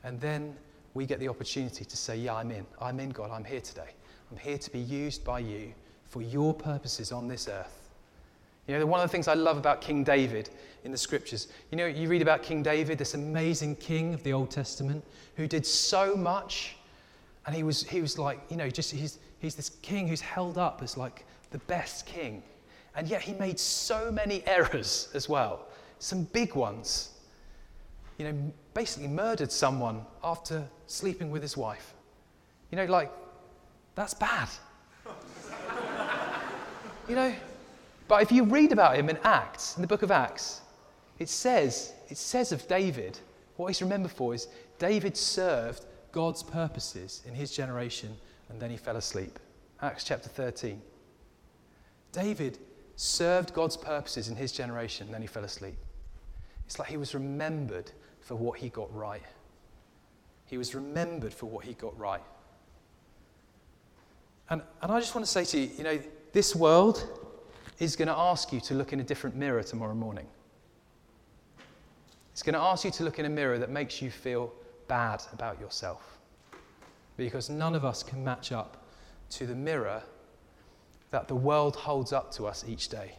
And 0.04 0.20
then 0.20 0.56
we 0.94 1.06
get 1.06 1.20
the 1.20 1.28
opportunity 1.28 1.84
to 1.84 1.96
say, 1.96 2.16
Yeah, 2.16 2.34
I'm 2.34 2.50
in. 2.50 2.66
I'm 2.80 2.98
in, 3.00 3.10
God. 3.10 3.30
I'm 3.30 3.44
here 3.44 3.60
today. 3.60 3.90
I'm 4.30 4.38
here 4.38 4.58
to 4.58 4.70
be 4.70 4.80
used 4.80 5.24
by 5.24 5.40
you 5.40 5.74
for 6.08 6.22
your 6.22 6.54
purposes 6.54 7.12
on 7.12 7.28
this 7.28 7.48
earth. 7.48 7.81
You 8.66 8.78
know, 8.78 8.86
one 8.86 9.00
of 9.00 9.08
the 9.08 9.12
things 9.12 9.28
I 9.28 9.34
love 9.34 9.56
about 9.58 9.80
King 9.80 10.04
David 10.04 10.50
in 10.84 10.92
the 10.92 10.98
scriptures, 10.98 11.48
you 11.70 11.78
know, 11.78 11.86
you 11.86 12.08
read 12.08 12.22
about 12.22 12.42
King 12.42 12.62
David, 12.62 12.96
this 12.96 13.14
amazing 13.14 13.76
king 13.76 14.14
of 14.14 14.22
the 14.22 14.32
Old 14.32 14.50
Testament 14.50 15.04
who 15.36 15.48
did 15.48 15.66
so 15.66 16.14
much. 16.14 16.76
And 17.46 17.54
he 17.56 17.64
was, 17.64 17.82
he 17.82 18.00
was 18.00 18.18
like, 18.18 18.40
you 18.50 18.56
know, 18.56 18.70
just 18.70 18.92
he's, 18.92 19.18
he's 19.40 19.56
this 19.56 19.70
king 19.82 20.06
who's 20.06 20.20
held 20.20 20.58
up 20.58 20.80
as 20.82 20.96
like 20.96 21.24
the 21.50 21.58
best 21.58 22.06
king. 22.06 22.42
And 22.94 23.08
yet 23.08 23.22
he 23.22 23.32
made 23.32 23.58
so 23.58 24.12
many 24.12 24.46
errors 24.46 25.08
as 25.14 25.28
well, 25.28 25.66
some 25.98 26.24
big 26.24 26.54
ones. 26.54 27.10
You 28.18 28.26
know, 28.26 28.52
basically 28.74 29.08
murdered 29.08 29.50
someone 29.50 30.04
after 30.22 30.68
sleeping 30.86 31.30
with 31.30 31.42
his 31.42 31.56
wife. 31.56 31.94
You 32.70 32.76
know, 32.76 32.84
like, 32.84 33.10
that's 33.96 34.14
bad. 34.14 34.48
you 37.08 37.16
know, 37.16 37.34
but 38.08 38.22
if 38.22 38.32
you 38.32 38.44
read 38.44 38.72
about 38.72 38.96
him 38.96 39.08
in 39.08 39.18
Acts, 39.24 39.76
in 39.76 39.82
the 39.82 39.88
book 39.88 40.02
of 40.02 40.10
Acts, 40.10 40.60
it 41.18 41.28
says, 41.28 41.92
it 42.08 42.16
says 42.16 42.52
of 42.52 42.66
David, 42.68 43.18
what 43.56 43.68
he's 43.68 43.82
remembered 43.82 44.12
for 44.12 44.34
is 44.34 44.48
David 44.78 45.16
served 45.16 45.84
God's 46.10 46.42
purposes 46.42 47.22
in 47.26 47.34
his 47.34 47.50
generation 47.50 48.16
and 48.48 48.60
then 48.60 48.70
he 48.70 48.76
fell 48.76 48.96
asleep. 48.96 49.38
Acts 49.80 50.04
chapter 50.04 50.28
13. 50.28 50.80
David 52.12 52.58
served 52.96 53.54
God's 53.54 53.76
purposes 53.76 54.28
in 54.28 54.36
his 54.36 54.52
generation 54.52 55.06
and 55.06 55.14
then 55.14 55.22
he 55.22 55.28
fell 55.28 55.44
asleep. 55.44 55.76
It's 56.66 56.78
like 56.78 56.88
he 56.88 56.96
was 56.96 57.14
remembered 57.14 57.90
for 58.20 58.34
what 58.34 58.58
he 58.58 58.68
got 58.68 58.94
right. 58.94 59.22
He 60.46 60.58
was 60.58 60.74
remembered 60.74 61.32
for 61.32 61.46
what 61.46 61.64
he 61.64 61.74
got 61.74 61.98
right. 61.98 62.20
And, 64.50 64.62
and 64.82 64.92
I 64.92 65.00
just 65.00 65.14
want 65.14 65.24
to 65.24 65.30
say 65.30 65.44
to 65.44 65.58
you, 65.58 65.70
you 65.78 65.84
know, 65.84 65.98
this 66.32 66.54
world 66.54 67.06
is 67.78 67.96
going 67.96 68.08
to 68.08 68.16
ask 68.16 68.52
you 68.52 68.60
to 68.60 68.74
look 68.74 68.92
in 68.92 69.00
a 69.00 69.04
different 69.04 69.36
mirror 69.36 69.62
tomorrow 69.62 69.94
morning. 69.94 70.26
It's 72.32 72.42
going 72.42 72.54
to 72.54 72.60
ask 72.60 72.84
you 72.84 72.90
to 72.92 73.04
look 73.04 73.18
in 73.18 73.26
a 73.26 73.30
mirror 73.30 73.58
that 73.58 73.70
makes 73.70 74.00
you 74.00 74.10
feel 74.10 74.52
bad 74.88 75.22
about 75.32 75.60
yourself. 75.60 76.18
Because 77.16 77.50
none 77.50 77.74
of 77.74 77.84
us 77.84 78.02
can 78.02 78.24
match 78.24 78.52
up 78.52 78.86
to 79.30 79.46
the 79.46 79.54
mirror 79.54 80.02
that 81.10 81.28
the 81.28 81.34
world 81.34 81.76
holds 81.76 82.12
up 82.12 82.32
to 82.32 82.46
us 82.46 82.64
each 82.66 82.88
day. 82.88 83.12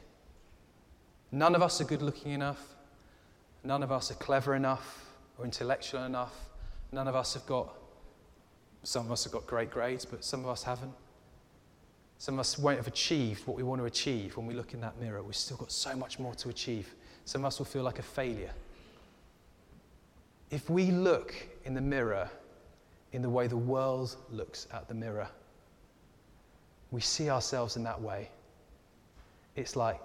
None 1.32 1.56
of 1.56 1.62
us 1.62 1.80
are 1.80 1.84
good 1.84 2.02
looking 2.02 2.32
enough. 2.32 2.62
None 3.64 3.84
of 3.84 3.92
us 3.92 4.12
are 4.12 4.16
clever 4.16 4.56
enough 4.56 5.06
or 5.38 5.46
intellectual 5.46 6.04
enough. 6.04 6.34
None 6.92 7.08
of 7.08 7.16
us 7.16 7.34
have 7.34 7.46
got, 7.46 7.74
some 8.84 9.06
of 9.06 9.12
us 9.12 9.24
have 9.24 9.34
got 9.34 9.48
great 9.48 9.72
grades, 9.72 10.06
but 10.06 10.24
some 10.24 10.42
of 10.42 10.48
us 10.48 10.64
haven't. 10.64 10.94
Some 12.24 12.36
of 12.36 12.40
us 12.40 12.58
won't 12.58 12.78
have 12.78 12.88
achieved 12.88 13.46
what 13.46 13.58
we 13.58 13.64
want 13.64 13.82
to 13.82 13.86
achieve 13.86 14.38
when 14.38 14.46
we 14.46 14.54
look 14.54 14.74
in 14.74 14.80
that 14.80 14.98
mirror. 14.98 15.22
We've 15.22 15.36
still 15.36 15.58
got 15.58 15.74
so 15.74 15.94
much 15.94 16.20
more 16.20 16.34
to 16.36 16.48
achieve. 16.48 16.96
Some 17.26 17.42
of 17.42 17.48
us 17.48 17.60
will 17.60 17.66
feel 17.66 17.84
like 17.84 18.00
a 18.00 18.02
failure. 18.02 18.54
If 20.50 20.70
we 20.70 20.86
look 20.92 21.36
in 21.66 21.74
the 21.74 21.82
mirror 21.82 22.30
in 23.12 23.22
the 23.22 23.30
way 23.30 23.48
the 23.48 23.58
world 23.58 24.16
looks 24.32 24.68
at 24.72 24.88
the 24.88 24.94
mirror, 24.94 25.28
we 26.92 27.02
see 27.02 27.30
ourselves 27.30 27.76
in 27.76 27.84
that 27.84 28.02
way. 28.02 28.30
It's 29.58 29.76
like, 29.76 30.00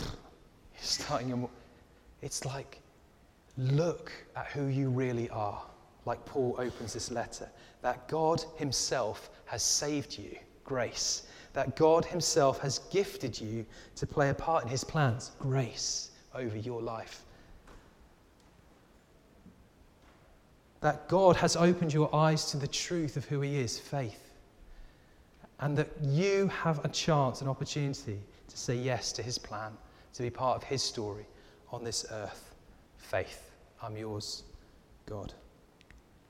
starting, 0.80 1.48
it's 2.22 2.44
like, 2.44 2.80
look 3.56 4.10
at 4.34 4.46
who 4.46 4.64
you 4.64 4.90
really 4.90 5.30
are, 5.30 5.62
like 6.06 6.24
Paul 6.26 6.56
opens 6.58 6.92
this 6.92 7.12
letter, 7.12 7.48
that 7.82 8.08
God 8.08 8.42
Himself 8.56 9.30
has 9.44 9.62
saved 9.62 10.18
you, 10.18 10.36
grace 10.64 11.22
that 11.56 11.74
God 11.74 12.04
Himself 12.04 12.58
has 12.60 12.80
gifted 12.90 13.40
you 13.40 13.64
to 13.94 14.06
play 14.06 14.28
a 14.28 14.34
part 14.34 14.62
in 14.62 14.68
His 14.68 14.84
plans, 14.84 15.30
grace 15.38 16.10
over 16.34 16.54
your 16.54 16.82
life. 16.82 17.22
That 20.82 21.08
God 21.08 21.34
has 21.36 21.56
opened 21.56 21.94
your 21.94 22.14
eyes 22.14 22.50
to 22.50 22.58
the 22.58 22.68
truth 22.68 23.16
of 23.16 23.24
who 23.24 23.40
He 23.40 23.56
is, 23.56 23.78
faith. 23.78 24.34
And 25.60 25.78
that 25.78 25.88
you 26.02 26.48
have 26.48 26.84
a 26.84 26.88
chance, 26.88 27.40
an 27.40 27.48
opportunity 27.48 28.18
to 28.48 28.58
say 28.58 28.74
yes 28.74 29.10
to 29.12 29.22
His 29.22 29.38
plan, 29.38 29.72
to 30.12 30.22
be 30.22 30.28
part 30.28 30.58
of 30.58 30.62
His 30.62 30.82
story 30.82 31.24
on 31.72 31.82
this 31.82 32.04
earth. 32.10 32.54
Faith. 32.98 33.50
I'm 33.82 33.96
yours, 33.96 34.42
God. 35.06 35.32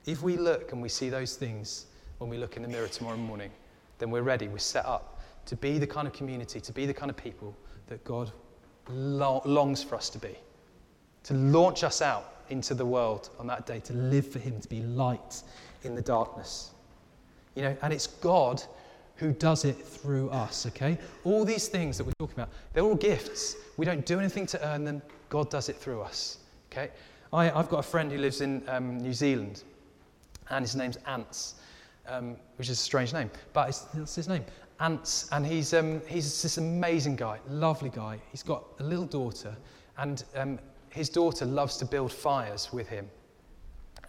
If 0.05 0.23
we 0.23 0.37
look 0.37 0.71
and 0.71 0.81
we 0.81 0.87
see 0.87 1.09
those 1.09 1.35
things 1.35 1.87
when 2.19 2.29
we 2.29 2.37
look 2.37 2.55
in 2.55 2.63
the 2.63 2.69
mirror 2.69 2.87
tomorrow 2.87 3.17
morning, 3.17 3.51
then 3.99 4.09
we're 4.09 4.21
ready, 4.21 4.47
we're 4.47 4.59
set 4.59 4.85
up 4.85 5.15
to 5.47 5.55
be 5.55 5.79
the 5.79 5.87
kind 5.87 6.07
of 6.07 6.13
community, 6.13 6.59
to 6.59 6.71
be 6.71 6.85
the 6.85 6.93
kind 6.93 7.09
of 7.09 7.17
people 7.17 7.55
that 7.87 8.03
God 8.03 8.31
lo- 8.89 9.41
longs 9.45 9.81
for 9.81 9.95
us 9.95 10.09
to 10.11 10.19
be, 10.19 10.35
to 11.23 11.33
launch 11.33 11.83
us 11.83 12.01
out 12.01 12.35
into 12.49 12.73
the 12.73 12.85
world 12.85 13.29
on 13.39 13.47
that 13.47 13.65
day, 13.65 13.79
to 13.79 13.93
live 13.93 14.27
for 14.27 14.39
Him, 14.39 14.59
to 14.59 14.69
be 14.69 14.81
light 14.81 15.41
in 15.83 15.95
the 15.95 16.01
darkness. 16.01 16.71
You 17.55 17.63
know, 17.63 17.77
and 17.81 17.91
it's 17.91 18.07
God 18.07 18.61
who 19.15 19.31
does 19.31 19.65
it 19.65 19.75
through 19.75 20.29
us, 20.29 20.67
okay? 20.67 20.97
All 21.23 21.43
these 21.43 21.67
things 21.67 21.97
that 21.97 22.03
we're 22.03 22.13
talking 22.19 22.35
about, 22.35 22.49
they're 22.73 22.83
all 22.83 22.95
gifts. 22.95 23.55
We 23.77 23.85
don't 23.85 24.05
do 24.05 24.19
anything 24.19 24.45
to 24.47 24.67
earn 24.67 24.83
them, 24.83 25.01
God 25.29 25.49
does 25.49 25.69
it 25.69 25.75
through 25.75 26.01
us, 26.01 26.37
okay? 26.71 26.91
I—I've 27.33 27.69
got 27.69 27.79
a 27.79 27.83
friend 27.83 28.11
who 28.11 28.17
lives 28.17 28.41
in 28.41 28.63
um, 28.67 28.99
New 28.99 29.13
Zealand, 29.13 29.63
and 30.49 30.63
his 30.63 30.75
name's 30.75 30.97
Ants, 31.07 31.55
um, 32.07 32.35
which 32.57 32.69
is 32.69 32.79
a 32.79 32.81
strange 32.81 33.13
name, 33.13 33.29
but 33.53 33.69
it's, 33.69 33.85
it's 33.95 34.15
his 34.15 34.27
name. 34.27 34.43
Ants, 34.79 35.27
and 35.31 35.45
he's, 35.45 35.73
um, 35.73 36.01
he's 36.07 36.41
this 36.41 36.57
amazing 36.57 37.15
guy, 37.15 37.39
lovely 37.49 37.89
guy. 37.89 38.19
He's 38.31 38.43
got 38.43 38.63
a 38.79 38.83
little 38.83 39.05
daughter, 39.05 39.55
and 39.97 40.23
um, 40.35 40.59
his 40.89 41.09
daughter 41.09 41.45
loves 41.45 41.77
to 41.77 41.85
build 41.85 42.11
fires 42.11 42.71
with 42.71 42.87
him 42.87 43.09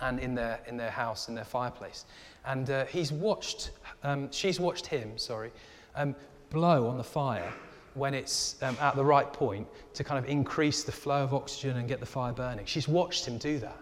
and 0.01 0.21
in 0.21 0.35
their, 0.35 0.61
in 0.67 0.77
their 0.77 0.91
house, 0.91 1.29
in 1.29 1.35
their 1.35 1.45
fireplace. 1.45 2.05
And 2.45 2.71
uh, 2.71 2.85
he's 2.87 3.13
watched, 3.13 3.71
um, 4.03 4.31
she's 4.31 4.61
watched 4.61 4.87
him, 4.87 5.17
sorry, 5.19 5.51
um, 5.97 6.15
blow 6.51 6.87
on 6.87 6.97
the 6.97 7.05
fire 7.05 7.53
when 7.95 8.15
it's 8.15 8.57
um, 8.63 8.77
at 8.81 8.95
the 8.95 9.05
right 9.05 9.33
point 9.33 9.67
to 9.95 10.05
kind 10.05 10.23
of 10.23 10.31
increase 10.31 10.85
the 10.85 10.93
flow 10.93 11.25
of 11.25 11.35
oxygen 11.35 11.79
and 11.79 11.89
get 11.89 12.01
the 12.01 12.07
fire 12.07 12.33
burning. 12.33 12.65
She's 12.65 12.87
watched 12.87 13.27
him 13.27 13.39
do 13.39 13.59
that. 13.59 13.77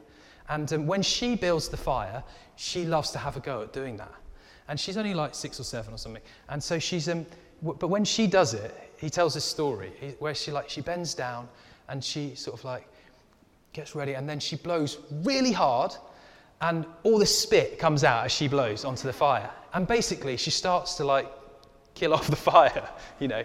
And 0.49 0.73
um, 0.73 0.87
when 0.87 1.03
she 1.03 1.35
builds 1.37 1.69
the 1.69 1.77
fire, 1.77 2.23
she 2.57 2.85
loves 2.85 3.11
to 3.13 3.19
have 3.19 3.37
a 3.37 3.41
go 3.41 3.63
at 3.63 3.73
doing 3.73 3.97
that. 3.97 4.13
And 4.69 4.79
she's 4.79 4.97
only 4.97 5.15
like 5.15 5.35
six 5.35 5.61
or 5.61 5.65
seven 5.65 5.95
or 5.95 5.99
something. 5.99 6.23
And 6.49 6.63
so 6.63 6.79
she's, 6.79 7.09
um, 7.09 7.27
w- 7.63 7.79
but 7.79 7.89
when 7.89 8.05
she 8.05 8.27
does 8.27 8.55
it, 8.55 8.75
he 8.99 9.11
tells 9.11 9.35
this 9.35 9.45
story 9.45 9.93
where 10.19 10.35
she 10.35 10.51
like, 10.51 10.69
she 10.69 10.81
bends 10.81 11.15
down 11.15 11.49
and 11.89 12.03
she 12.03 12.35
sort 12.35 12.59
of 12.59 12.65
like 12.65 12.89
gets 13.73 13.95
ready 13.95 14.15
and 14.15 14.29
then 14.29 14.41
she 14.41 14.57
blows 14.57 14.99
really 15.23 15.53
hard 15.53 15.95
and 16.61 16.87
all 17.03 17.19
the 17.19 17.27
spit 17.27 17.79
comes 17.79 18.05
out 18.05 18.25
as 18.25 18.33
she 18.33 18.49
blows 18.49 18.85
onto 18.85 19.07
the 19.07 19.13
fire. 19.13 19.51
And 19.75 19.87
basically 19.87 20.37
she 20.37 20.51
starts 20.51 20.95
to 20.95 21.05
like 21.05 21.31
kill 21.95 22.15
off 22.15 22.27
the 22.29 22.37
fire, 22.37 22.89
you 23.21 23.29
know. 23.29 23.45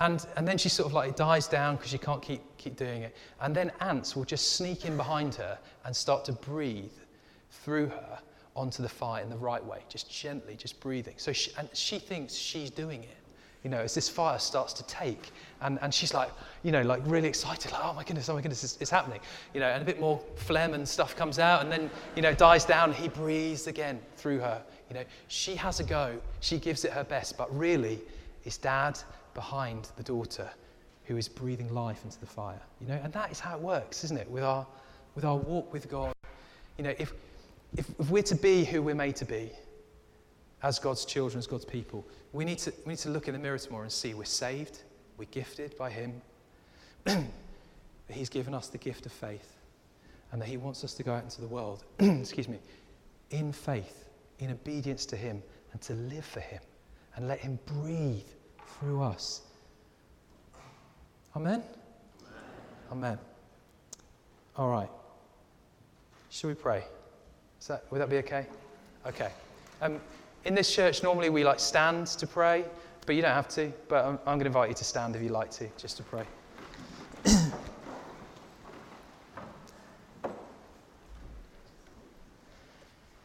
And, 0.00 0.26
and 0.36 0.46
then 0.46 0.58
she 0.58 0.68
sort 0.68 0.86
of 0.86 0.92
like 0.92 1.16
dies 1.16 1.46
down 1.46 1.76
because 1.76 1.90
she 1.90 1.98
can't 1.98 2.20
keep, 2.20 2.42
keep 2.56 2.76
doing 2.76 3.02
it. 3.02 3.16
And 3.40 3.54
then 3.54 3.70
Ants 3.80 4.16
will 4.16 4.24
just 4.24 4.52
sneak 4.52 4.84
in 4.84 4.96
behind 4.96 5.34
her 5.36 5.58
and 5.84 5.94
start 5.94 6.24
to 6.26 6.32
breathe 6.32 6.92
through 7.50 7.86
her 7.88 8.18
onto 8.56 8.82
the 8.82 8.88
fire 8.88 9.22
in 9.22 9.30
the 9.30 9.36
right 9.36 9.64
way, 9.64 9.80
just 9.88 10.10
gently, 10.10 10.56
just 10.56 10.80
breathing. 10.80 11.14
So 11.16 11.32
she, 11.32 11.50
and 11.58 11.68
she 11.72 11.98
thinks 11.98 12.34
she's 12.34 12.70
doing 12.70 13.02
it. 13.02 13.16
You 13.62 13.70
know, 13.70 13.78
as 13.78 13.94
this 13.94 14.10
fire 14.10 14.38
starts 14.38 14.74
to 14.74 14.86
take, 14.86 15.30
and, 15.62 15.78
and 15.80 15.92
she's 15.92 16.12
like, 16.12 16.28
you 16.64 16.70
know, 16.70 16.82
like 16.82 17.00
really 17.06 17.28
excited, 17.28 17.72
like, 17.72 17.80
oh 17.82 17.94
my 17.94 18.04
goodness, 18.04 18.28
oh 18.28 18.34
my 18.34 18.42
goodness, 18.42 18.62
it's, 18.62 18.76
it's 18.78 18.90
happening. 18.90 19.20
You 19.54 19.60
know, 19.60 19.68
and 19.68 19.80
a 19.80 19.86
bit 19.86 19.98
more 19.98 20.20
phlegm 20.36 20.74
and 20.74 20.86
stuff 20.86 21.16
comes 21.16 21.38
out, 21.38 21.62
and 21.62 21.72
then, 21.72 21.90
you 22.14 22.20
know, 22.20 22.34
dies 22.34 22.66
down, 22.66 22.92
he 22.92 23.08
breathes 23.08 23.66
again 23.66 24.00
through 24.16 24.40
her. 24.40 24.62
You 24.90 24.96
know, 24.96 25.04
she 25.28 25.56
has 25.56 25.80
a 25.80 25.84
go, 25.84 26.20
she 26.40 26.58
gives 26.58 26.84
it 26.84 26.92
her 26.92 27.04
best, 27.04 27.38
but 27.38 27.56
really, 27.56 28.00
it's 28.44 28.58
dad 28.58 28.98
behind 29.34 29.90
the 29.96 30.02
daughter 30.02 30.48
who 31.04 31.16
is 31.16 31.28
breathing 31.28 31.72
life 31.72 32.00
into 32.04 32.18
the 32.18 32.26
fire. 32.26 32.60
You 32.80 32.88
know, 32.88 33.00
and 33.02 33.12
that 33.12 33.30
is 33.30 33.40
how 33.40 33.56
it 33.56 33.62
works, 33.62 34.04
isn't 34.04 34.16
it, 34.16 34.30
with 34.30 34.42
our, 34.42 34.66
with 35.14 35.24
our 35.24 35.36
walk 35.36 35.72
with 35.72 35.88
God. 35.90 36.14
You 36.78 36.84
know, 36.84 36.94
if, 36.98 37.12
if, 37.76 37.88
if 37.98 38.10
we're 38.10 38.22
to 38.22 38.34
be 38.34 38.64
who 38.64 38.82
we're 38.82 38.94
made 38.94 39.16
to 39.16 39.24
be, 39.24 39.50
as 40.62 40.78
God's 40.78 41.04
children, 41.04 41.38
as 41.38 41.46
God's 41.46 41.66
people, 41.66 42.06
we 42.32 42.44
need 42.44 42.58
to, 42.58 42.72
we 42.86 42.90
need 42.92 42.98
to 43.00 43.10
look 43.10 43.28
in 43.28 43.34
the 43.34 43.38
mirror 43.38 43.58
tomorrow 43.58 43.82
and 43.82 43.92
see 43.92 44.14
we're 44.14 44.24
saved, 44.24 44.82
we're 45.18 45.26
gifted 45.26 45.76
by 45.76 45.90
Him, 45.90 46.22
that 47.04 47.26
He's 48.08 48.30
given 48.30 48.54
us 48.54 48.68
the 48.68 48.78
gift 48.78 49.04
of 49.04 49.12
faith, 49.12 49.58
and 50.32 50.40
that 50.40 50.48
He 50.48 50.56
wants 50.56 50.82
us 50.82 50.94
to 50.94 51.02
go 51.02 51.12
out 51.12 51.22
into 51.22 51.42
the 51.42 51.46
world, 51.46 51.84
excuse 51.98 52.48
me, 52.48 52.58
in 53.30 53.52
faith, 53.52 54.08
in 54.38 54.50
obedience 54.50 55.04
to 55.06 55.16
Him, 55.16 55.42
and 55.72 55.82
to 55.82 55.92
live 55.92 56.24
for 56.24 56.40
Him, 56.40 56.60
and 57.16 57.28
let 57.28 57.40
Him 57.40 57.58
breathe 57.66 58.24
through 58.78 59.02
us. 59.02 59.42
Amen? 61.36 61.62
Amen. 61.62 61.64
Amen. 62.92 63.18
All 64.56 64.68
right. 64.68 64.90
Shall 66.30 66.48
we 66.48 66.54
pray? 66.54 66.84
That, 67.68 67.84
would 67.90 68.00
that 68.00 68.10
be 68.10 68.18
okay? 68.18 68.46
Okay. 69.06 69.30
Um, 69.80 70.00
in 70.44 70.54
this 70.54 70.72
church, 70.72 71.02
normally 71.02 71.30
we 71.30 71.44
like 71.44 71.58
stand 71.58 72.06
to 72.08 72.26
pray, 72.26 72.64
but 73.06 73.16
you 73.16 73.22
don't 73.22 73.32
have 73.32 73.48
to. 73.48 73.72
But 73.88 74.04
I'm, 74.04 74.18
I'm 74.26 74.38
going 74.38 74.40
to 74.40 74.46
invite 74.46 74.68
you 74.68 74.74
to 74.74 74.84
stand 74.84 75.16
if 75.16 75.22
you 75.22 75.30
like 75.30 75.50
to, 75.52 75.68
just 75.78 75.96
to 75.96 76.02
pray. 76.02 76.24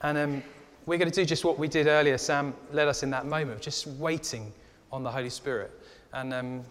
and 0.02 0.18
um, 0.18 0.44
we're 0.86 0.98
going 0.98 1.12
to 1.12 1.22
do 1.22 1.26
just 1.26 1.44
what 1.44 1.60
we 1.60 1.68
did 1.68 1.88
earlier. 1.88 2.18
Sam 2.18 2.54
led 2.72 2.88
us 2.88 3.04
in 3.04 3.10
that 3.10 3.26
moment, 3.26 3.62
just 3.62 3.88
waiting 3.88 4.54
on 4.92 5.04
the 5.04 5.12
Holy 5.12 5.30
Spirit. 5.30 5.72
And, 6.14 6.34
um, 6.34 6.64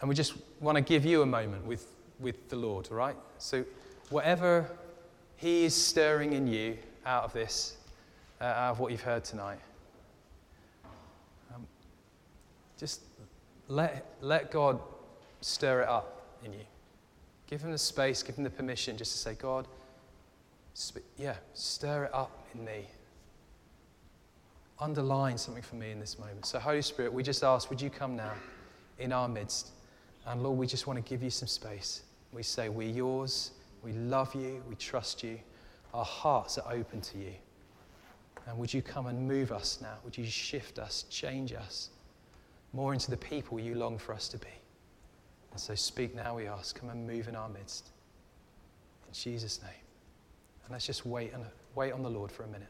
and 0.00 0.08
we 0.08 0.14
just 0.14 0.34
want 0.60 0.76
to 0.76 0.82
give 0.82 1.04
you 1.04 1.22
a 1.22 1.26
moment 1.26 1.66
with, 1.66 1.86
with 2.18 2.48
the 2.48 2.56
Lord, 2.56 2.88
all 2.90 2.96
right? 2.96 3.16
So, 3.38 3.64
whatever 4.10 4.68
He 5.36 5.64
is 5.64 5.74
stirring 5.74 6.32
in 6.32 6.46
you 6.46 6.78
out 7.06 7.24
of 7.24 7.32
this, 7.32 7.76
uh, 8.40 8.44
out 8.44 8.72
of 8.72 8.80
what 8.80 8.92
you've 8.92 9.02
heard 9.02 9.24
tonight, 9.24 9.58
um, 11.54 11.66
just 12.78 13.02
let, 13.68 14.06
let 14.20 14.50
God 14.50 14.80
stir 15.40 15.82
it 15.82 15.88
up 15.88 16.22
in 16.44 16.52
you. 16.52 16.64
Give 17.46 17.62
Him 17.62 17.72
the 17.72 17.78
space, 17.78 18.22
give 18.22 18.36
Him 18.36 18.44
the 18.44 18.50
permission 18.50 18.96
just 18.96 19.12
to 19.12 19.18
say, 19.18 19.34
God, 19.34 19.66
sp- 20.74 21.06
yeah, 21.16 21.36
stir 21.54 22.04
it 22.04 22.14
up 22.14 22.46
in 22.54 22.64
me. 22.64 22.86
Underline 24.80 25.36
something 25.38 25.62
for 25.62 25.74
me 25.74 25.90
in 25.90 25.98
this 25.98 26.18
moment. 26.18 26.46
So, 26.46 26.58
Holy 26.58 26.82
Spirit, 26.82 27.12
we 27.12 27.22
just 27.22 27.42
ask, 27.42 27.68
would 27.68 27.80
you 27.80 27.90
come 27.90 28.14
now 28.14 28.32
in 28.98 29.12
our 29.12 29.28
midst? 29.28 29.70
And 30.26 30.42
Lord, 30.42 30.58
we 30.58 30.66
just 30.66 30.86
want 30.86 31.04
to 31.04 31.08
give 31.08 31.22
you 31.22 31.30
some 31.30 31.48
space. 31.48 32.02
We 32.32 32.42
say, 32.42 32.68
We're 32.68 32.88
yours. 32.88 33.52
We 33.82 33.92
love 33.92 34.34
you. 34.34 34.62
We 34.68 34.74
trust 34.74 35.22
you. 35.22 35.38
Our 35.94 36.04
hearts 36.04 36.58
are 36.58 36.72
open 36.72 37.00
to 37.00 37.18
you. 37.18 37.32
And 38.46 38.58
would 38.58 38.72
you 38.72 38.82
come 38.82 39.06
and 39.06 39.26
move 39.26 39.52
us 39.52 39.78
now? 39.80 39.94
Would 40.04 40.16
you 40.16 40.24
shift 40.26 40.78
us, 40.78 41.04
change 41.10 41.52
us 41.52 41.90
more 42.72 42.92
into 42.92 43.10
the 43.10 43.16
people 43.16 43.58
you 43.58 43.74
long 43.74 43.98
for 43.98 44.12
us 44.12 44.28
to 44.28 44.38
be? 44.38 44.46
And 45.50 45.60
so 45.60 45.74
speak 45.74 46.14
now, 46.14 46.36
we 46.36 46.46
ask. 46.46 46.78
Come 46.78 46.90
and 46.90 47.06
move 47.06 47.28
in 47.28 47.36
our 47.36 47.48
midst. 47.48 47.88
In 49.06 49.14
Jesus' 49.14 49.62
name. 49.62 49.70
And 50.64 50.72
let's 50.72 50.86
just 50.86 51.06
wait 51.06 51.32
and 51.32 51.44
wait 51.74 51.92
on 51.92 52.02
the 52.02 52.10
Lord 52.10 52.30
for 52.30 52.42
a 52.42 52.48
minute. 52.48 52.68